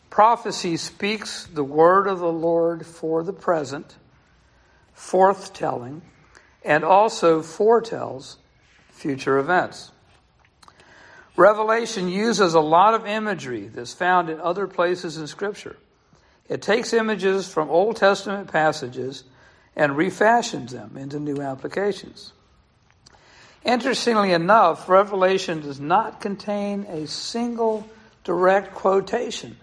Prophecy 0.08 0.76
speaks 0.76 1.46
the 1.46 1.64
word 1.64 2.06
of 2.06 2.20
the 2.20 2.32
Lord 2.32 2.86
for 2.86 3.24
the 3.24 3.32
present, 3.32 3.96
forthtelling, 4.96 6.00
and 6.64 6.84
also 6.84 7.42
foretells 7.42 8.38
future 8.90 9.38
events. 9.38 9.90
Revelation 11.36 12.08
uses 12.08 12.54
a 12.54 12.60
lot 12.60 12.94
of 12.94 13.06
imagery 13.06 13.66
that's 13.66 13.94
found 13.94 14.30
in 14.30 14.40
other 14.40 14.66
places 14.66 15.16
in 15.16 15.26
Scripture. 15.26 15.76
It 16.48 16.62
takes 16.62 16.92
images 16.92 17.48
from 17.48 17.70
Old 17.70 17.96
Testament 17.96 18.50
passages 18.50 19.24
and 19.74 19.96
refashions 19.96 20.72
them 20.72 20.96
into 20.96 21.18
new 21.18 21.40
applications. 21.40 22.32
Interestingly 23.64 24.32
enough, 24.32 24.88
Revelation 24.88 25.60
does 25.60 25.78
not 25.78 26.20
contain 26.20 26.84
a 26.84 27.06
single 27.06 27.86
direct 28.24 28.74
quotation 28.74 29.56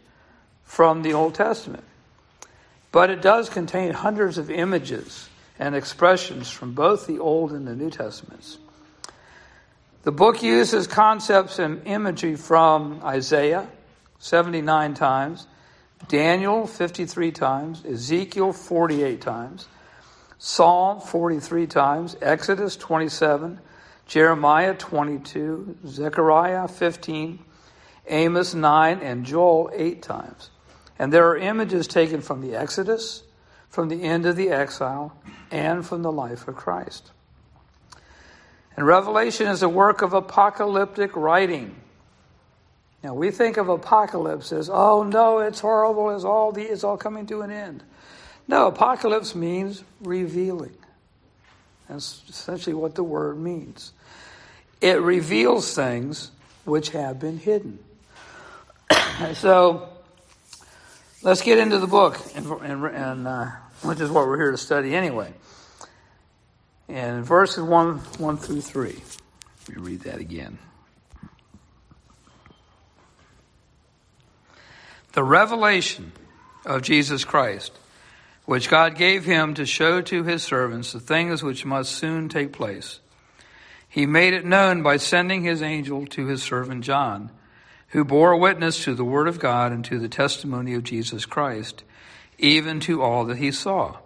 from 0.63 1.01
the 1.01 1.13
Old 1.13 1.34
Testament, 1.34 1.84
but 2.92 3.10
it 3.10 3.22
does 3.22 3.50
contain 3.50 3.92
hundreds 3.94 4.38
of 4.38 4.51
images 4.51 5.30
and 5.58 5.75
expressions 5.75 6.50
from 6.50 6.74
both 6.74 7.08
the 7.08 7.20
Old 7.20 7.51
and 7.51 7.68
the 7.68 7.75
New 7.75 7.89
Testaments. 7.89 8.60
The 10.04 10.12
book 10.12 10.44
uses 10.44 10.88
concepts 10.88 11.60
and 11.60 11.82
imagery 11.86 12.36
from 12.36 13.01
Isaiah 13.04 13.68
79 14.20 14.94
times, 14.94 15.48
Daniel 16.08 16.68
53 16.68 17.32
times, 17.32 17.84
Ezekiel 17.86 18.54
48 18.54 19.20
times, 19.22 19.68
Psalm 20.38 21.01
43 21.01 21.68
times, 21.68 22.16
Exodus 22.22 22.75
27, 22.75 23.60
Jeremiah 24.08 24.74
22, 24.74 25.80
Zechariah 25.86 26.68
15, 26.68 27.40
Amos 28.08 28.54
9, 28.54 29.00
and 29.02 29.26
Joel 29.26 29.70
8 29.74 30.02
times. 30.02 30.50
And 30.98 31.12
there 31.12 31.28
are 31.28 31.38
images 31.38 31.88
taken 31.88 32.22
from 32.22 32.42
the 32.42 32.56
Exodus, 32.56 33.24
from 33.70 33.90
the 33.90 34.04
end 34.04 34.26
of 34.26 34.36
the 34.36 34.50
exile, 34.50 35.16
and 35.52 35.86
from 35.86 36.02
the 36.02 36.12
life 36.12 36.48
of 36.48 36.56
Christ. 36.56 37.12
And 38.78 38.86
Revelation 38.86 39.48
is 39.48 39.62
a 39.62 39.70
work 39.70 40.02
of 40.02 40.14
apocalyptic 40.14 41.16
writing. 41.16 41.76
Now 43.04 43.14
we 43.14 43.32
think 43.32 43.58
of 43.58 43.70
apocalypse 43.70 44.52
as, 44.52 44.70
oh 44.72 45.04
no, 45.04 45.40
it's 45.40 45.60
horrible, 45.60 46.12
it's 46.12 46.24
all 46.24 46.52
the 46.52 46.64
it's 46.64 46.84
all 46.84 46.98
coming 46.98 47.26
to 47.28 47.42
an 47.42 47.52
end. 47.52 47.84
No, 48.48 48.68
apocalypse 48.68 49.36
means 49.36 49.84
revealing. 50.02 50.76
That's 51.89 52.22
essentially 52.27 52.74
what 52.74 52.96
the 52.96 53.03
word 53.03 53.39
means. 53.39 53.94
It 54.82 55.01
reveals 55.01 55.74
things 55.74 56.32
which 56.65 56.89
have 56.89 57.20
been 57.20 57.38
hidden. 57.38 57.79
so 59.34 59.89
let's 61.24 61.41
get 61.41 61.58
into 61.58 61.79
the 61.79 61.88
book, 61.88 62.20
and, 62.36 62.46
and, 62.46 62.86
and 62.86 63.27
uh, 63.27 63.46
which 63.84 64.00
is 64.00 64.10
what 64.10 64.27
we're 64.27 64.38
here 64.38 64.51
to 64.51 64.58
study 64.58 64.96
anyway. 64.96 65.34
And 66.89 67.25
verses 67.25 67.63
1, 67.63 67.98
1 67.98 68.38
through 68.38 68.62
3. 68.62 68.96
Let 69.67 69.77
me 69.77 69.84
read 69.84 70.01
that 70.01 70.20
again. 70.20 70.58
The 75.13 75.24
revelation 75.24 76.12
of 76.65 76.84
Jesus 76.84 77.25
Christ, 77.25 77.72
which 78.48 78.70
God 78.70 78.96
gave 78.96 79.25
him 79.25 79.56
to 79.56 79.66
show 79.66 80.01
to 80.01 80.24
his 80.24 80.42
servants 80.42 80.94
the 80.94 81.01
things 81.01 81.44
which 81.44 81.66
must 81.66 81.92
soon 81.92 82.30
take 82.30 82.54
place. 82.54 83.01
He 83.89 84.06
made 84.06 84.34
it 84.34 84.46
known 84.46 84.82
by 84.84 84.98
sending 84.98 85.44
his 85.44 85.62
angel 85.62 86.06
to 86.08 86.27
his 86.27 86.42
servant 86.42 86.86
John, 86.86 87.30
who 87.89 88.06
bore 88.06 88.38
witness 88.38 88.86
to 88.86 88.96
the 88.96 89.04
word 89.04 89.27
of 89.27 89.39
God 89.39 89.74
and 89.74 89.84
to 89.84 90.00
the 90.00 90.08
testimony 90.08 90.74
of 90.75 90.86
Jesus 90.86 91.25
Christ, 91.25 91.84
even 92.38 92.80
to 92.80 93.01
all 93.01 93.25
that 93.25 93.36
he 93.36 93.51
saw. 93.51 93.98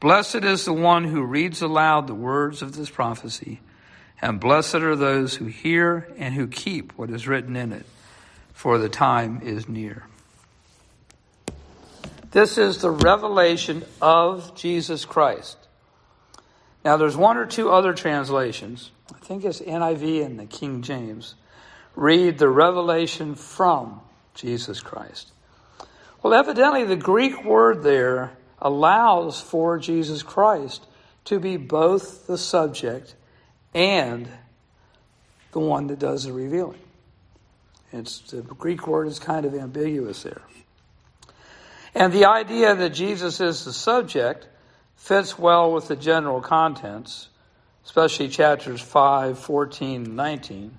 Blessed 0.00 0.42
is 0.42 0.64
the 0.64 0.72
one 0.72 1.04
who 1.04 1.22
reads 1.22 1.62
aloud 1.62 2.08
the 2.08 2.14
words 2.14 2.60
of 2.60 2.74
this 2.74 2.90
prophecy, 2.90 3.60
and 4.20 4.40
blessed 4.40 4.74
are 4.74 4.96
those 4.96 5.36
who 5.36 5.44
hear 5.44 6.12
and 6.16 6.34
who 6.34 6.48
keep 6.48 6.92
what 6.98 7.08
is 7.08 7.28
written 7.28 7.54
in 7.54 7.70
it, 7.70 7.86
for 8.52 8.78
the 8.78 8.88
time 8.88 9.40
is 9.44 9.68
near. 9.68 10.08
This 12.34 12.58
is 12.58 12.78
the 12.78 12.90
revelation 12.90 13.84
of 14.02 14.56
Jesus 14.56 15.04
Christ. 15.04 15.56
Now, 16.84 16.96
there's 16.96 17.16
one 17.16 17.36
or 17.36 17.46
two 17.46 17.70
other 17.70 17.92
translations. 17.92 18.90
I 19.14 19.18
think 19.18 19.44
it's 19.44 19.60
NIV 19.60 20.26
and 20.26 20.40
the 20.40 20.46
King 20.46 20.82
James. 20.82 21.36
Read 21.94 22.38
the 22.38 22.48
revelation 22.48 23.36
from 23.36 24.00
Jesus 24.34 24.80
Christ. 24.80 25.30
Well, 26.24 26.34
evidently, 26.34 26.82
the 26.82 26.96
Greek 26.96 27.44
word 27.44 27.84
there 27.84 28.32
allows 28.58 29.40
for 29.40 29.78
Jesus 29.78 30.24
Christ 30.24 30.84
to 31.26 31.38
be 31.38 31.56
both 31.56 32.26
the 32.26 32.36
subject 32.36 33.14
and 33.74 34.28
the 35.52 35.60
one 35.60 35.86
that 35.86 36.00
does 36.00 36.24
the 36.24 36.32
revealing. 36.32 36.80
It's, 37.92 38.18
the 38.22 38.42
Greek 38.42 38.88
word 38.88 39.06
is 39.06 39.20
kind 39.20 39.46
of 39.46 39.54
ambiguous 39.54 40.24
there. 40.24 40.42
And 41.94 42.12
the 42.12 42.26
idea 42.26 42.74
that 42.74 42.90
Jesus 42.90 43.40
is 43.40 43.64
the 43.64 43.72
subject 43.72 44.48
fits 44.96 45.38
well 45.38 45.72
with 45.72 45.88
the 45.88 45.96
general 45.96 46.40
contents, 46.40 47.28
especially 47.84 48.28
chapters 48.28 48.80
5, 48.80 49.38
14, 49.38 50.04
and 50.04 50.16
19. 50.16 50.76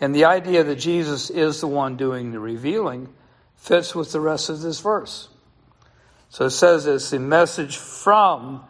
And 0.00 0.14
the 0.14 0.24
idea 0.24 0.64
that 0.64 0.76
Jesus 0.76 1.30
is 1.30 1.60
the 1.60 1.66
one 1.66 1.96
doing 1.96 2.32
the 2.32 2.38
revealing 2.38 3.08
fits 3.56 3.94
with 3.94 4.12
the 4.12 4.20
rest 4.20 4.48
of 4.48 4.60
this 4.60 4.80
verse. 4.80 5.28
So 6.28 6.46
it 6.46 6.50
says 6.50 6.86
it's 6.86 7.10
the 7.10 7.18
message 7.18 7.76
from, 7.76 8.64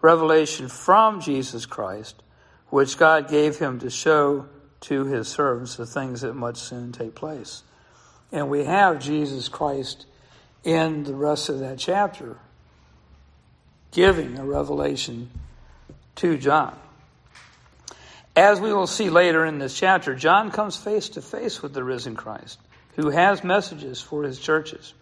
revelation 0.00 0.68
from 0.68 1.20
Jesus 1.20 1.66
Christ, 1.66 2.22
which 2.68 2.98
God 2.98 3.28
gave 3.28 3.58
him 3.58 3.78
to 3.80 3.90
show 3.90 4.46
to 4.82 5.04
his 5.04 5.28
servants 5.28 5.76
the 5.76 5.86
things 5.86 6.22
that 6.22 6.34
must 6.34 6.62
soon 6.62 6.92
take 6.92 7.14
place. 7.14 7.62
And 8.32 8.48
we 8.48 8.64
have 8.64 9.00
Jesus 9.00 9.48
Christ 9.48 10.06
in 10.64 11.04
the 11.04 11.14
rest 11.14 11.48
of 11.48 11.60
that 11.60 11.78
chapter 11.78 12.36
giving 13.90 14.38
a 14.38 14.44
revelation 14.44 15.30
to 16.16 16.36
John. 16.36 16.76
As 18.36 18.60
we 18.60 18.72
will 18.72 18.86
see 18.86 19.10
later 19.10 19.44
in 19.44 19.58
this 19.58 19.76
chapter, 19.76 20.14
John 20.14 20.50
comes 20.50 20.76
face 20.76 21.10
to 21.10 21.22
face 21.22 21.62
with 21.62 21.74
the 21.74 21.82
risen 21.82 22.14
Christ, 22.14 22.58
who 22.96 23.10
has 23.10 23.42
messages 23.42 24.00
for 24.00 24.22
his 24.22 24.38
churches. 24.38 24.94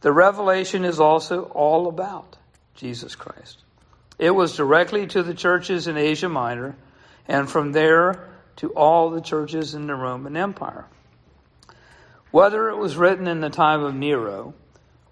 The 0.00 0.12
revelation 0.12 0.84
is 0.84 0.98
also 0.98 1.44
all 1.44 1.88
about 1.88 2.36
Jesus 2.74 3.14
Christ. 3.14 3.58
It 4.18 4.32
was 4.32 4.56
directly 4.56 5.06
to 5.08 5.22
the 5.22 5.34
churches 5.34 5.86
in 5.86 5.96
Asia 5.96 6.28
Minor, 6.28 6.76
and 7.28 7.48
from 7.48 7.72
there 7.72 8.28
to 8.56 8.70
all 8.70 9.10
the 9.10 9.20
churches 9.20 9.74
in 9.74 9.86
the 9.86 9.94
Roman 9.94 10.36
Empire. 10.36 10.86
Whether 12.34 12.68
it 12.68 12.76
was 12.76 12.96
written 12.96 13.28
in 13.28 13.38
the 13.38 13.48
time 13.48 13.84
of 13.84 13.94
Nero 13.94 14.54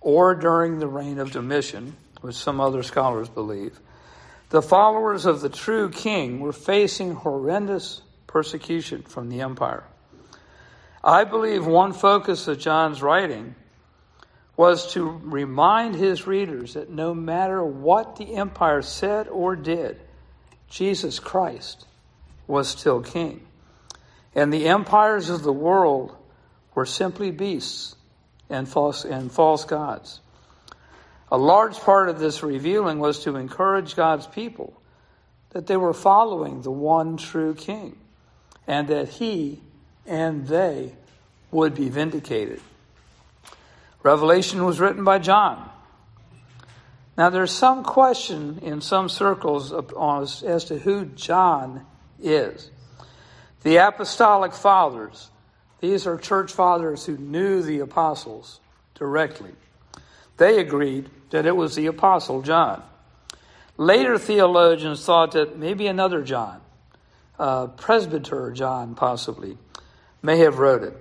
or 0.01 0.35
during 0.35 0.81
the 0.81 0.89
reign 0.89 1.21
of 1.21 1.31
Domitian, 1.31 1.95
which 2.21 2.35
some 2.35 2.61
other 2.61 2.83
scholars 2.83 3.29
believe, 3.29 3.79
the 4.51 4.61
followers 4.61 5.25
of 5.25 5.41
the 5.41 5.49
true 5.49 5.89
king 5.89 6.41
were 6.41 6.53
facing 6.53 7.15
horrendous 7.15 8.03
persecution 8.27 9.03
from 9.03 9.29
the 9.29 9.41
empire. 9.41 9.85
I 11.05 11.23
believe 11.23 11.65
one 11.65 11.93
focus 11.93 12.49
of 12.49 12.59
John's 12.59 13.03
writing 13.03 13.55
was 14.57 14.93
to 14.95 15.09
remind 15.09 15.95
his 15.95 16.27
readers 16.27 16.75
that 16.75 16.91
no 16.91 17.15
matter 17.15 17.63
what 17.63 18.17
the 18.17 18.35
empire 18.35 18.83
said 18.83 19.29
or 19.29 19.55
did, 19.55 20.01
Jesus 20.69 21.21
Christ 21.21 21.87
was 22.49 22.67
still 22.67 23.01
king. 23.01 23.47
And 24.35 24.53
the 24.53 24.67
empires 24.67 25.31
of 25.31 25.45
the 25.45 25.53
world 25.53 26.17
were 26.75 26.87
simply 26.87 27.31
beasts 27.31 27.95
and 28.49 28.69
false, 28.69 29.05
and 29.05 29.31
false 29.31 29.65
gods. 29.65 30.21
A 31.31 31.39
large 31.39 31.79
part 31.79 32.09
of 32.09 32.19
this 32.19 32.43
revealing 32.43 32.99
was 32.99 33.21
to 33.21 33.37
encourage 33.37 33.97
God's 33.97 34.27
people 34.27 34.81
that 35.51 35.67
they 35.67 35.77
were 35.77 35.95
following 35.95 36.63
the 36.63 36.71
one 36.71 37.17
true 37.17 37.55
king 37.55 37.99
and 38.67 38.89
that 38.89 39.09
he 39.09 39.61
and 40.07 40.47
they 40.47 40.93
would 41.51 41.75
be 41.75 41.89
vindicated. 41.89 42.61
Revelation 44.03 44.65
was 44.65 44.81
written 44.81 45.05
by 45.05 45.19
John. 45.19 45.71
Now, 47.17 47.31
there's 47.31 47.53
some 47.53 47.85
question 47.85 48.59
in 48.63 48.81
some 48.81 49.09
circles 49.09 49.73
as 50.43 50.65
to 50.65 50.79
who 50.79 51.05
John 51.05 51.87
is. 52.21 52.71
The 53.63 53.77
apostolic 53.77 54.55
fathers, 54.55 55.31
these 55.83 56.07
are 56.07 56.17
church 56.17 56.53
fathers 56.53 57.05
who 57.05 57.19
knew 57.19 57.61
the 57.61 57.81
apostles 57.81 58.61
directly. 58.95 59.51
They 60.37 60.61
agreed 60.61 61.11
that 61.31 61.45
it 61.45 61.57
was 61.57 61.75
the 61.75 61.87
Apostle 61.87 62.41
John. 62.43 62.85
Later 63.77 64.17
theologians 64.17 65.05
thought 65.05 65.33
that 65.33 65.59
maybe 65.59 65.89
another 65.89 66.23
John, 66.23 66.61
uh, 67.37 67.67
Presbyter 67.67 68.53
John 68.53 68.95
possibly, 68.95 69.59
may 70.23 70.39
have 70.39 70.61
wrote 70.61 70.85
it. 70.85 70.97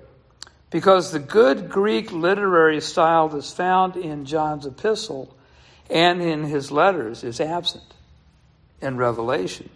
Because 0.71 1.11
the 1.11 1.19
good 1.19 1.69
Greek 1.69 2.11
literary 2.11 2.81
style 2.81 3.29
that's 3.29 3.53
found 3.53 3.97
in 3.97 4.25
John's 4.25 4.65
epistle 4.65 5.37
and 5.91 6.23
in 6.23 6.43
his 6.43 6.71
letters 6.71 7.23
is 7.23 7.39
absent 7.39 7.83
in 8.81 8.97
Revelation. 8.97 9.69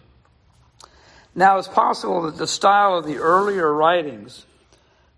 Now, 1.36 1.60
it's 1.60 1.68
possible 1.68 2.24
that 2.24 2.38
the 2.38 2.48
style 2.48 2.98
of 2.98 3.06
the 3.06 3.18
earlier 3.18 3.72
writings 3.72 4.48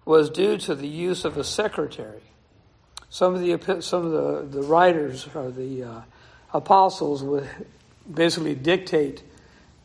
was 0.08 0.30
due 0.30 0.58
to 0.58 0.74
the 0.74 0.88
use 0.88 1.26
of 1.26 1.38
a 1.38 1.44
secretary 1.44 2.22
some 3.10 3.36
of 3.36 3.42
the 3.42 3.82
some 3.82 4.06
of 4.06 4.12
the, 4.12 4.60
the 4.60 4.64
writers 4.64 5.28
or 5.34 5.50
the 5.50 5.84
uh, 5.84 6.02
apostles 6.54 7.24
would 7.24 7.48
basically 8.12 8.56
dictate 8.56 9.24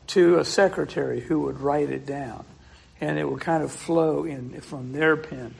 to 0.08 0.38
a 0.38 0.44
secretary 0.44 1.20
who 1.20 1.40
would 1.40 1.60
write 1.60 1.90
it 1.90 2.04
down, 2.04 2.44
and 3.00 3.18
it 3.18 3.28
would 3.28 3.40
kind 3.40 3.62
of 3.62 3.70
flow 3.70 4.24
in 4.24 4.60
from 4.60 4.92
their 4.92 5.16
pen. 5.16 5.54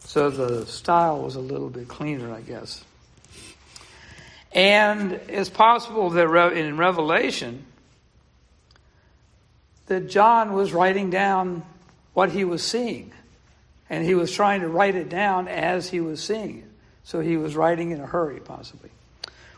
So 0.00 0.30
the 0.30 0.64
style 0.66 1.22
was 1.22 1.34
a 1.34 1.40
little 1.40 1.68
bit 1.68 1.88
cleaner, 1.88 2.32
I 2.32 2.40
guess. 2.40 2.84
And 4.52 5.12
it's 5.28 5.50
possible 5.50 6.10
that 6.10 6.52
in 6.54 6.76
Revelation 6.78 7.66
that 9.86 10.08
John 10.08 10.54
was 10.54 10.72
writing 10.72 11.10
down 11.10 11.62
what 12.14 12.30
he 12.30 12.44
was 12.44 12.62
seeing, 12.62 13.12
and 13.90 14.04
he 14.04 14.14
was 14.14 14.32
trying 14.32 14.60
to 14.60 14.68
write 14.68 14.94
it 14.94 15.08
down 15.08 15.48
as 15.48 15.88
he 15.88 16.00
was 16.00 16.22
seeing 16.22 16.58
it. 16.58 16.70
So 17.04 17.20
he 17.20 17.36
was 17.36 17.56
writing 17.56 17.90
in 17.90 18.00
a 18.00 18.06
hurry, 18.06 18.40
possibly. 18.40 18.90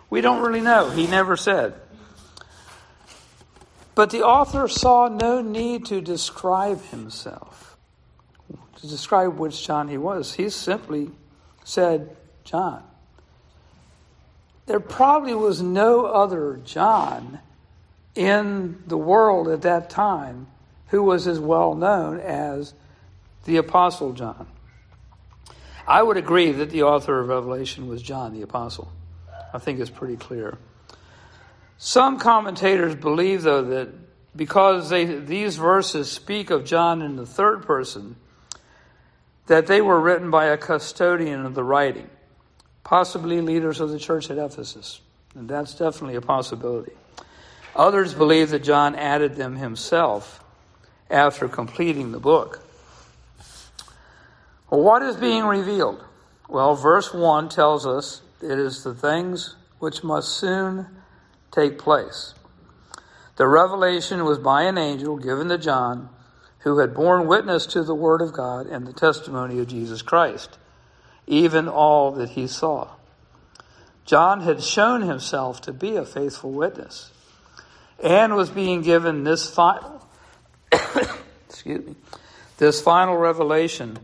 We 0.08 0.20
don't 0.20 0.42
really 0.42 0.60
know. 0.60 0.90
He 0.90 1.06
never 1.06 1.36
said. 1.36 1.74
But 3.94 4.10
the 4.10 4.22
author 4.22 4.68
saw 4.68 5.08
no 5.08 5.42
need 5.42 5.86
to 5.86 6.00
describe 6.00 6.82
himself, 6.86 7.76
to 8.76 8.86
describe 8.86 9.36
which 9.36 9.66
John 9.66 9.88
he 9.88 9.98
was. 9.98 10.34
He 10.34 10.48
simply 10.48 11.10
said, 11.64 12.16
John. 12.44 12.82
There 14.66 14.80
probably 14.80 15.34
was 15.34 15.60
no 15.60 16.06
other 16.06 16.60
John 16.64 17.40
in 18.14 18.82
the 18.86 18.96
world 18.96 19.48
at 19.48 19.62
that 19.62 19.90
time 19.90 20.46
who 20.88 21.02
was 21.02 21.26
as 21.26 21.38
well 21.38 21.74
known 21.74 22.20
as 22.20 22.74
the 23.44 23.56
Apostle 23.56 24.12
John. 24.12 24.46
I 25.86 26.02
would 26.02 26.16
agree 26.16 26.52
that 26.52 26.70
the 26.70 26.84
author 26.84 27.18
of 27.20 27.28
Revelation 27.28 27.88
was 27.88 28.02
John 28.02 28.32
the 28.32 28.42
Apostle. 28.42 28.92
I 29.52 29.58
think 29.58 29.80
it's 29.80 29.90
pretty 29.90 30.16
clear. 30.16 30.58
Some 31.78 32.18
commentators 32.18 32.94
believe, 32.94 33.42
though, 33.42 33.62
that 33.62 33.88
because 34.36 34.90
they, 34.90 35.04
these 35.04 35.56
verses 35.56 36.10
speak 36.10 36.50
of 36.50 36.64
John 36.64 37.02
in 37.02 37.16
the 37.16 37.26
third 37.26 37.64
person, 37.64 38.16
that 39.46 39.66
they 39.66 39.80
were 39.80 39.98
written 39.98 40.30
by 40.30 40.46
a 40.46 40.56
custodian 40.56 41.44
of 41.44 41.54
the 41.54 41.64
writing, 41.64 42.08
possibly 42.84 43.40
leaders 43.40 43.80
of 43.80 43.90
the 43.90 43.98
church 43.98 44.30
at 44.30 44.38
Ephesus. 44.38 45.00
And 45.34 45.48
that's 45.48 45.74
definitely 45.74 46.16
a 46.16 46.20
possibility. 46.20 46.92
Others 47.74 48.14
believe 48.14 48.50
that 48.50 48.62
John 48.62 48.94
added 48.94 49.36
them 49.36 49.56
himself 49.56 50.44
after 51.08 51.48
completing 51.48 52.12
the 52.12 52.20
book. 52.20 52.64
What 54.70 55.02
is 55.02 55.16
being 55.16 55.44
revealed? 55.44 56.02
Well, 56.48 56.76
verse 56.76 57.12
1 57.12 57.48
tells 57.48 57.86
us 57.86 58.22
it 58.40 58.58
is 58.58 58.84
the 58.84 58.94
things 58.94 59.56
which 59.80 60.04
must 60.04 60.28
soon 60.38 60.86
take 61.50 61.76
place. 61.76 62.34
The 63.36 63.48
revelation 63.48 64.24
was 64.24 64.38
by 64.38 64.62
an 64.62 64.78
angel 64.78 65.16
given 65.16 65.48
to 65.48 65.58
John, 65.58 66.08
who 66.60 66.78
had 66.78 66.94
borne 66.94 67.26
witness 67.26 67.66
to 67.66 67.82
the 67.82 67.94
Word 67.94 68.22
of 68.22 68.32
God 68.32 68.66
and 68.66 68.86
the 68.86 68.92
testimony 68.92 69.58
of 69.58 69.66
Jesus 69.66 70.02
Christ, 70.02 70.56
even 71.26 71.66
all 71.66 72.12
that 72.12 72.30
he 72.30 72.46
saw. 72.46 72.90
John 74.04 74.40
had 74.40 74.62
shown 74.62 75.02
himself 75.02 75.60
to 75.62 75.72
be 75.72 75.96
a 75.96 76.04
faithful 76.04 76.52
witness 76.52 77.10
and 78.02 78.36
was 78.36 78.50
being 78.50 78.82
given 78.82 79.24
this 79.24 79.48
final 79.48 80.06
excuse 81.48 81.84
me 81.84 81.94
this 82.58 82.80
final 82.80 83.16
revelation 83.16 83.98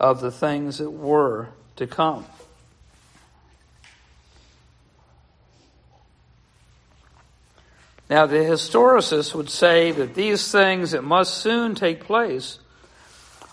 of 0.00 0.20
the 0.22 0.30
things 0.30 0.78
that 0.78 0.90
were 0.90 1.48
to 1.76 1.86
come. 1.86 2.24
Now, 8.08 8.26
the 8.26 8.38
historicists 8.38 9.34
would 9.34 9.50
say 9.50 9.92
that 9.92 10.14
these 10.14 10.50
things 10.50 10.90
that 10.90 11.04
must 11.04 11.38
soon 11.38 11.76
take 11.76 12.04
place 12.04 12.58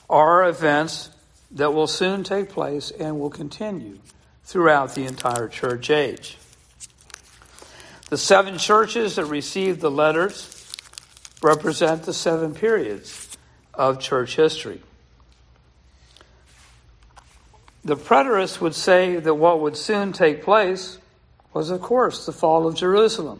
are 0.10 0.48
events 0.50 1.12
that 1.52 1.74
will 1.74 1.86
soon 1.86 2.24
take 2.24 2.50
place 2.50 2.90
and 2.90 3.20
will 3.20 3.30
continue 3.30 4.00
throughout 4.44 4.96
the 4.96 5.06
entire 5.06 5.48
church 5.48 5.92
age. 5.92 6.38
The 8.10 8.18
seven 8.18 8.58
churches 8.58 9.18
that 9.18 9.26
received 9.26 9.82
the 9.82 9.92
letters 9.92 10.74
represent 11.44 12.04
the 12.04 12.14
seven 12.14 12.56
periods 12.56 13.38
of 13.74 14.00
church 14.00 14.38
history. 14.38 14.82
The 17.88 17.95
preterists 17.95 18.60
would 18.60 18.76
say 18.76 19.15
that 19.15 19.36
what 19.36 19.62
would 19.62 19.78
soon 19.78 20.12
take 20.12 20.43
place 20.43 20.97
was, 21.54 21.69
of 21.69 21.80
course, 21.80 22.26
the 22.26 22.34
fall 22.34 22.67
of 22.67 22.76
Jerusalem. 22.76 23.39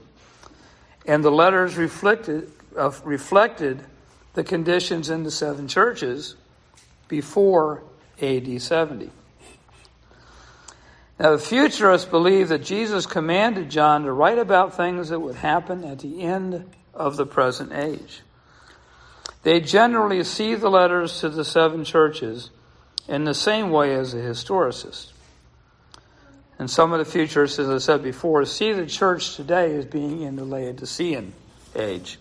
And 1.06 1.22
the 1.22 1.30
letters 1.30 1.76
reflected, 1.76 2.50
uh, 2.78 2.94
reflected 3.04 3.84
the 4.36 4.46
conditions 4.46 5.10
in 5.10 5.24
the 5.24 5.32
seven 5.32 5.68
churches 5.68 6.38
before 7.10 7.84
AD 8.22 8.62
70. 8.62 9.12
Now, 11.20 11.32
the 11.32 11.40
futurists 11.40 12.10
believe 12.10 12.48
that 12.48 12.64
Jesus 12.64 13.06
commanded 13.06 13.70
John 13.70 14.04
to 14.04 14.14
write 14.14 14.38
about 14.38 14.78
things 14.78 15.10
that 15.10 15.20
would 15.20 15.36
happen 15.36 15.84
at 15.84 16.00
the 16.00 16.22
end 16.22 16.74
of 16.94 17.18
the 17.18 17.26
present 17.26 17.74
age. 17.74 18.22
They 19.44 19.60
generally 19.60 20.24
see 20.24 20.56
the 20.56 20.70
letters 20.70 21.20
to 21.20 21.28
the 21.28 21.44
seven 21.44 21.84
churches 21.84 22.50
in 23.08 23.24
the 23.24 23.34
same 23.34 23.72
way 23.72 23.94
as 23.96 24.12
the 24.12 24.20
historicists. 24.20 25.12
And 26.60 26.70
some 26.70 26.92
of 26.92 27.00
the 27.00 27.06
futurists, 27.06 27.60
as 27.60 27.70
I 27.70 27.78
said 27.78 28.04
before, 28.04 28.44
see 28.46 28.74
the 28.74 28.86
church 28.86 29.36
today 29.36 29.76
as 29.76 29.86
being 29.86 30.24
in 30.24 30.36
the 30.36 30.46
Laodicean 30.46 31.34
age. 31.76 32.20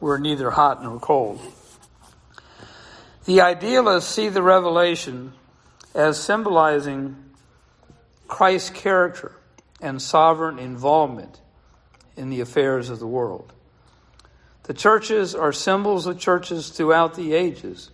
We're 0.00 0.18
neither 0.18 0.50
hot 0.50 0.82
nor 0.82 1.00
cold. 1.00 1.40
The 3.24 3.40
idealists 3.40 4.12
see 4.12 4.28
the 4.28 4.42
revelation 4.42 5.32
as 5.94 6.20
symbolizing 6.20 7.16
Christ's 8.28 8.70
character 8.70 9.32
and 9.80 10.02
sovereign 10.02 10.58
involvement 10.58 11.40
in 12.16 12.30
the 12.30 12.40
affairs 12.40 12.90
of 12.90 12.98
the 12.98 13.06
world. 13.06 13.52
The 14.64 14.74
churches 14.74 15.34
are 15.34 15.52
symbols 15.52 16.06
of 16.06 16.18
churches 16.18 16.68
throughout 16.68 17.14
the 17.14 17.32
ages 17.32 17.90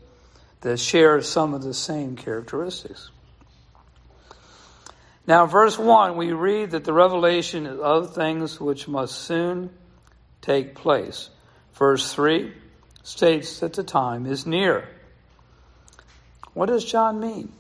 that 0.61 0.79
share 0.79 1.21
some 1.23 1.55
of 1.55 1.63
the 1.63 1.75
same 1.75 2.17
characteristics. 2.17 3.11
Now, 5.27 5.47
verse 5.47 5.79
1, 5.79 6.17
we 6.17 6.33
read 6.33 6.71
that 6.71 6.85
the 6.85 6.93
revelation 6.93 7.67
is 7.67 7.79
of 7.81 8.15
things 8.15 8.59
which 8.59 8.89
must 8.89 9.15
soon 9.15 9.71
take 10.41 10.75
place. 10.75 11.29
Verse 11.75 12.13
3 12.13 12.53
states 13.03 13.61
that 13.61 13.75
the 13.75 13.85
time 13.85 14.27
is 14.27 14.47
near. 14.47 14.89
What 16.55 16.67
does 16.67 16.85
John 16.85 17.21
mean? 17.21 17.53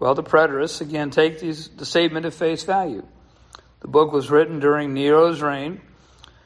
Well, 0.00 0.14
the 0.14 0.22
preterists, 0.22 0.80
again, 0.80 1.10
take 1.10 1.40
these, 1.40 1.68
the 1.68 1.86
statement 1.86 2.26
at 2.26 2.34
face 2.34 2.64
value. 2.64 3.06
The 3.80 3.88
book 3.88 4.12
was 4.12 4.30
written 4.30 4.58
during 4.58 4.92
Nero's 4.92 5.40
reign, 5.40 5.80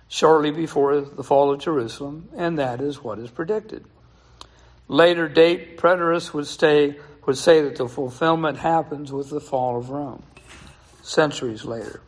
shortly 0.09 0.51
before 0.51 1.01
the 1.01 1.25
fall 1.25 1.53
of 1.53 1.61
Jerusalem, 1.61 2.29
and 2.37 2.59
that 2.59 2.81
is 2.81 3.03
what 3.03 3.19
is 3.19 3.31
predicted. 3.31 3.85
Later 4.89 5.29
date 5.29 5.79
preterists 5.79 6.33
would, 6.33 6.47
would 7.27 7.39
say 7.39 7.63
that 7.63 7.77
the 7.77 7.89
fulfillment 7.89 8.59
happens 8.59 9.13
with 9.13 9.31
the 9.31 9.41
fall 9.41 9.79
of 9.79 9.91
Rome, 9.91 10.23
centuries 11.03 11.65
later. 11.65 12.01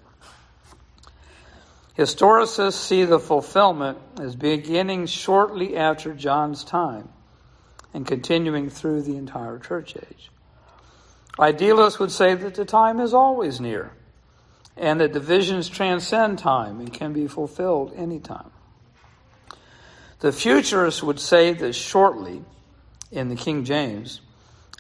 Historicists 1.96 2.74
see 2.74 3.04
the 3.04 3.18
fulfillment 3.18 3.98
as 4.20 4.36
beginning 4.36 5.06
shortly 5.06 5.76
after 5.76 6.12
John's 6.12 6.62
time 6.62 7.08
and 7.94 8.06
continuing 8.06 8.68
through 8.68 9.00
the 9.00 9.16
entire 9.16 9.58
church 9.58 9.96
age. 9.96 10.30
Idealists 11.40 11.98
would 11.98 12.12
say 12.12 12.34
that 12.34 12.54
the 12.54 12.66
time 12.66 13.00
is 13.00 13.14
always 13.14 13.60
near 13.60 13.92
and 14.76 15.00
that 15.00 15.14
divisions 15.14 15.70
transcend 15.70 16.38
time 16.38 16.80
and 16.80 16.92
can 16.92 17.14
be 17.14 17.26
fulfilled 17.26 17.94
anytime. 17.96 18.50
The 20.20 20.32
futurists 20.32 21.02
would 21.02 21.18
say 21.18 21.54
that 21.54 21.74
shortly 21.74 22.42
in 23.11 23.29
the 23.29 23.37
King 23.37 23.64
James, 23.64 24.21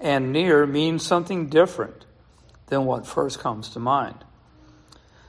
and 0.00 0.32
near 0.32 0.66
means 0.66 1.04
something 1.04 1.48
different 1.48 2.04
than 2.66 2.84
what 2.84 3.06
first 3.06 3.38
comes 3.38 3.70
to 3.70 3.78
mind. 3.78 4.16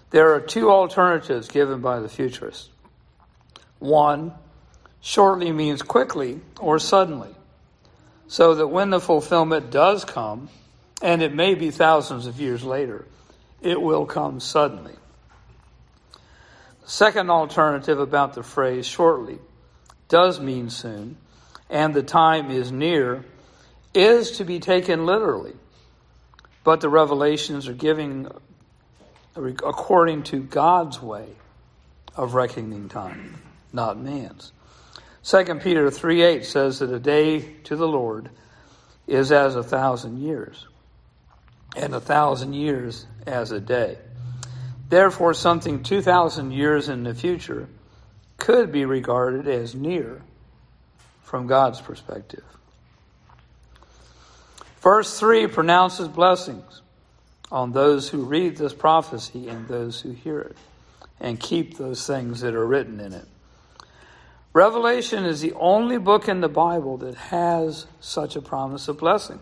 There 0.10 0.34
are 0.34 0.42
two 0.42 0.72
alternatives 0.72 1.48
given 1.48 1.82
by 1.82 2.00
the 2.00 2.10
futurists. 2.10 2.70
One, 3.80 4.34
shortly 5.02 5.52
means 5.52 5.82
quickly 5.82 6.42
or 6.60 6.80
suddenly, 6.80 7.36
so 8.28 8.56
that 8.56 8.68
when 8.68 8.90
the 8.90 9.00
fulfillment 9.00 9.72
does 9.72 10.04
come, 10.04 10.50
and 11.02 11.22
it 11.22 11.34
may 11.34 11.56
be 11.56 11.72
thousands 11.72 12.26
of 12.26 12.42
years 12.42 12.64
later, 12.64 13.06
it 13.62 13.82
will 13.82 14.06
come 14.06 14.40
suddenly. 14.40 14.96
The 16.84 16.90
second 16.90 17.30
alternative 17.30 18.00
about 18.00 18.34
the 18.34 18.44
phrase 18.44 18.86
shortly 18.86 19.40
does 20.08 20.40
mean 20.40 20.70
soon, 20.70 21.18
and 21.70 21.94
the 21.94 22.04
time 22.04 22.52
is 22.52 22.72
near 22.72 23.24
is 23.94 24.38
to 24.38 24.46
be 24.46 24.60
taken 24.60 25.06
literally. 25.06 25.54
But 26.64 26.82
the 26.82 26.90
revelations 26.90 27.68
are 27.68 27.74
giving 27.74 28.28
according 29.36 30.24
to 30.24 30.42
God's 30.42 31.02
way 31.02 31.28
of 32.16 32.34
reckoning 32.34 32.90
time, 32.90 33.42
not 33.72 34.00
man's. 34.00 34.52
2 35.24 35.44
Peter 35.56 35.92
3 35.92 36.22
8 36.22 36.46
says 36.46 36.80
that 36.80 36.92
a 36.92 37.00
day 37.00 37.42
to 37.66 37.76
the 37.76 37.88
Lord 37.88 38.30
is 39.06 39.32
as 39.32 39.56
a 39.56 39.64
thousand 39.64 40.20
years, 40.20 40.66
and 41.76 41.94
a 41.94 42.00
thousand 42.00 42.54
years 42.54 43.06
as 43.26 43.52
a 43.52 43.60
day. 43.60 43.98
Therefore, 44.90 45.34
something 45.34 45.84
2,000 45.84 46.52
years 46.52 46.88
in 46.88 47.04
the 47.04 47.14
future 47.14 47.68
could 48.38 48.72
be 48.72 48.86
regarded 48.86 49.48
as 49.48 49.76
near 49.76 50.22
from 51.28 51.46
God's 51.46 51.82
perspective. 51.82 52.44
Verse 54.80 55.20
3 55.20 55.48
pronounces 55.48 56.08
blessings 56.08 56.82
on 57.52 57.74
those 57.74 58.08
who 58.08 58.24
read 58.24 58.56
this 58.56 58.74
prophecy 58.74 59.50
and 59.50 59.68
those 59.68 60.00
who 60.00 60.12
hear 60.12 60.40
it 60.40 60.56
and 61.20 61.38
keep 61.38 61.78
those 61.78 62.08
things 62.08 62.40
that 62.42 62.56
are 62.56 62.66
written 62.66 63.02
in 63.02 63.12
it. 63.12 63.26
Revelation 64.54 65.26
is 65.26 65.42
the 65.42 65.52
only 65.56 65.98
book 65.98 66.30
in 66.30 66.40
the 66.40 66.48
Bible 66.48 66.96
that 67.00 67.16
has 67.16 67.88
such 68.00 68.38
a 68.38 68.42
promise 68.42 68.88
of 68.88 68.98
blessing. 68.98 69.42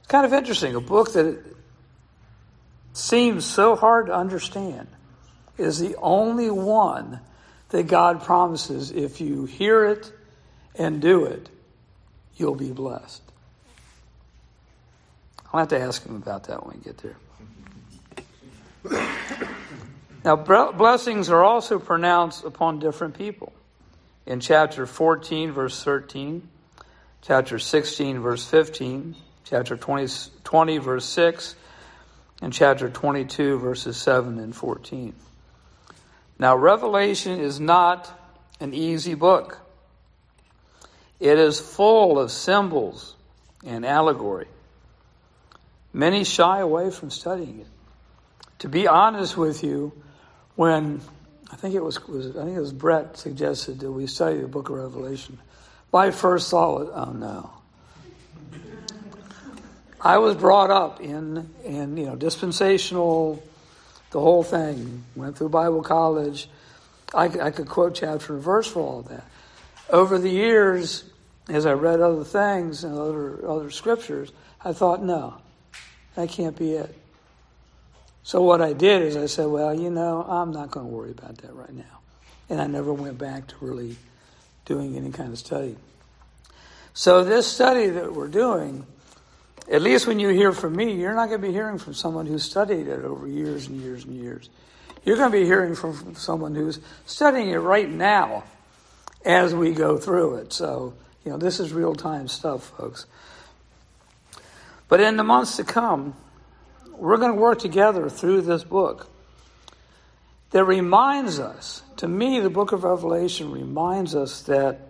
It's 0.00 0.08
kind 0.08 0.26
of 0.26 0.34
interesting. 0.34 0.74
A 0.74 0.82
book 0.82 1.14
that 1.14 1.42
seems 2.92 3.46
so 3.46 3.74
hard 3.74 4.08
to 4.08 4.14
understand 4.14 4.88
is 5.56 5.78
the 5.78 5.96
only 5.96 6.50
one 6.50 7.20
that 7.70 7.84
God 7.84 8.22
promises 8.22 8.90
if 8.90 9.22
you 9.22 9.46
hear 9.46 9.86
it 9.86 10.12
and 10.78 11.00
do 11.00 11.24
it, 11.24 11.48
you'll 12.36 12.54
be 12.54 12.72
blessed. 12.72 13.22
I'll 15.52 15.60
have 15.60 15.68
to 15.68 15.80
ask 15.80 16.04
him 16.04 16.16
about 16.16 16.44
that 16.44 16.66
when 16.66 16.76
we 16.76 16.84
get 16.84 16.98
there. 16.98 17.16
Now, 20.24 20.34
blessings 20.34 21.30
are 21.30 21.44
also 21.44 21.78
pronounced 21.78 22.44
upon 22.44 22.80
different 22.80 23.16
people. 23.16 23.52
In 24.26 24.40
chapter 24.40 24.86
14, 24.86 25.52
verse 25.52 25.82
13, 25.84 26.48
chapter 27.22 27.60
16, 27.60 28.18
verse 28.18 28.44
15, 28.44 29.14
chapter 29.44 29.76
20, 29.76 30.12
20 30.42 30.78
verse 30.78 31.04
6, 31.04 31.54
and 32.42 32.52
chapter 32.52 32.90
22, 32.90 33.58
verses 33.58 33.96
7 33.96 34.38
and 34.40 34.54
14. 34.54 35.14
Now, 36.38 36.56
Revelation 36.56 37.40
is 37.40 37.60
not 37.60 38.10
an 38.60 38.74
easy 38.74 39.14
book. 39.14 39.65
It 41.18 41.38
is 41.38 41.58
full 41.60 42.18
of 42.18 42.30
symbols 42.30 43.14
and 43.64 43.86
allegory. 43.86 44.48
Many 45.92 46.24
shy 46.24 46.60
away 46.60 46.90
from 46.90 47.10
studying 47.10 47.60
it. 47.60 47.66
To 48.60 48.68
be 48.68 48.86
honest 48.86 49.36
with 49.36 49.64
you, 49.64 49.92
when 50.56 51.00
I 51.50 51.56
think 51.56 51.74
it 51.74 51.82
was, 51.82 52.06
was 52.06 52.36
I 52.36 52.44
think 52.44 52.56
it 52.56 52.60
was 52.60 52.72
Brett 52.72 53.16
suggested 53.16 53.80
that 53.80 53.90
we 53.90 54.06
study 54.06 54.40
the 54.40 54.48
book 54.48 54.68
of 54.68 54.76
Revelation. 54.76 55.38
My 55.92 56.10
first 56.10 56.50
thought 56.50 56.80
was, 56.80 56.90
oh 56.94 57.12
no. 57.12 57.50
I 60.00 60.18
was 60.18 60.36
brought 60.36 60.70
up 60.70 61.00
in 61.00 61.48
in 61.64 61.96
you 61.96 62.06
know 62.06 62.16
dispensational, 62.16 63.42
the 64.10 64.20
whole 64.20 64.42
thing. 64.42 65.04
Went 65.14 65.38
through 65.38 65.48
Bible 65.48 65.82
college. 65.82 66.48
I, 67.14 67.24
I 67.24 67.50
could 67.50 67.68
quote 67.68 67.94
chapter 67.94 68.34
and 68.34 68.42
verse 68.42 68.66
for 68.66 68.80
all 68.80 69.02
that 69.02 69.24
over 69.90 70.18
the 70.18 70.30
years, 70.30 71.04
as 71.48 71.66
I 71.66 71.72
read 71.72 72.00
other 72.00 72.24
things 72.24 72.84
and 72.84 72.96
other 72.96 73.48
other 73.48 73.70
scriptures, 73.70 74.32
I 74.64 74.72
thought, 74.72 75.02
no, 75.02 75.34
that 76.14 76.28
can't 76.28 76.56
be 76.56 76.72
it. 76.72 76.94
So 78.22 78.42
what 78.42 78.60
I 78.60 78.72
did 78.72 79.02
is 79.02 79.16
I 79.16 79.26
said, 79.26 79.46
well, 79.46 79.72
you 79.72 79.90
know, 79.90 80.24
I'm 80.28 80.50
not 80.50 80.72
going 80.72 80.86
to 80.86 80.92
worry 80.92 81.12
about 81.12 81.38
that 81.38 81.54
right 81.54 81.72
now. 81.72 82.00
and 82.48 82.60
I 82.60 82.66
never 82.66 82.92
went 82.92 83.18
back 83.18 83.46
to 83.48 83.54
really 83.60 83.96
doing 84.64 84.96
any 84.96 85.10
kind 85.10 85.32
of 85.32 85.38
study. 85.38 85.76
So, 86.92 87.24
this 87.24 87.46
study 87.46 87.88
that 87.88 88.14
we're 88.14 88.28
doing, 88.28 88.86
at 89.70 89.82
least 89.82 90.06
when 90.06 90.18
you 90.18 90.30
hear 90.30 90.52
from 90.52 90.74
me, 90.74 90.94
you're 90.94 91.14
not 91.14 91.28
going 91.28 91.40
to 91.40 91.46
be 91.46 91.52
hearing 91.52 91.78
from 91.78 91.94
someone 91.94 92.26
who 92.26 92.38
studied 92.38 92.88
it 92.88 93.04
over 93.04 93.28
years 93.28 93.66
and 93.68 93.80
years 93.80 94.04
and 94.04 94.16
years. 94.16 94.48
You're 95.04 95.16
going 95.16 95.30
to 95.30 95.38
be 95.38 95.44
hearing 95.44 95.74
from 95.74 96.14
someone 96.16 96.54
who's 96.54 96.80
studying 97.04 97.50
it 97.50 97.58
right 97.58 97.88
now 97.88 98.44
as 99.26 99.54
we 99.54 99.72
go 99.72 99.98
through 99.98 100.36
it. 100.36 100.52
So, 100.52 100.94
you 101.24 101.32
know, 101.32 101.36
this 101.36 101.60
is 101.60 101.72
real 101.72 101.94
time 101.94 102.28
stuff, 102.28 102.72
folks. 102.78 103.04
But 104.88 105.00
in 105.00 105.16
the 105.16 105.24
months 105.24 105.56
to 105.56 105.64
come, 105.64 106.14
we're 106.92 107.16
going 107.16 107.32
to 107.32 107.38
work 107.38 107.58
together 107.58 108.08
through 108.08 108.42
this 108.42 108.62
book 108.62 109.10
that 110.50 110.64
reminds 110.64 111.40
us, 111.40 111.82
to 111.96 112.06
me, 112.06 112.38
the 112.38 112.48
book 112.48 112.70
of 112.70 112.84
Revelation 112.84 113.50
reminds 113.50 114.14
us 114.14 114.42
that 114.42 114.80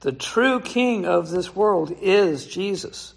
the 0.00 0.12
true 0.12 0.60
king 0.60 1.06
of 1.06 1.30
this 1.30 1.56
world 1.56 1.90
is 2.02 2.46
Jesus. 2.46 3.14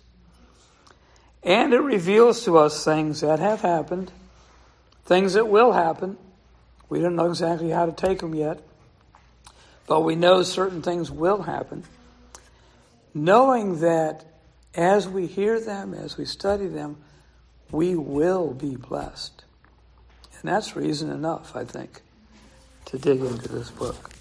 And 1.43 1.73
it 1.73 1.81
reveals 1.81 2.45
to 2.45 2.57
us 2.57 2.85
things 2.85 3.19
that 3.19 3.39
have 3.39 3.61
happened, 3.61 4.11
things 5.05 5.33
that 5.33 5.49
will 5.49 5.73
happen. 5.73 6.17
We 6.87 7.01
don't 7.01 7.17
know 7.17 7.29
exactly 7.29 7.69
how 7.69 7.85
to 7.85 7.91
take 7.91 8.19
them 8.19 8.33
yet, 8.33 8.61
but 9.87 10.01
we 10.01 10.15
know 10.15 10.43
certain 10.43 10.81
things 10.81 11.09
will 11.09 11.41
happen. 11.41 11.83
Knowing 13.13 13.79
that 13.79 14.25
as 14.75 15.07
we 15.07 15.25
hear 15.25 15.59
them, 15.59 15.93
as 15.93 16.17
we 16.17 16.25
study 16.25 16.67
them, 16.67 16.97
we 17.71 17.95
will 17.95 18.53
be 18.53 18.75
blessed. 18.75 19.43
And 20.39 20.51
that's 20.51 20.75
reason 20.75 21.09
enough, 21.09 21.55
I 21.55 21.65
think, 21.65 22.01
to 22.85 22.99
dig 22.99 23.21
into 23.21 23.49
this 23.49 23.71
book. 23.71 24.11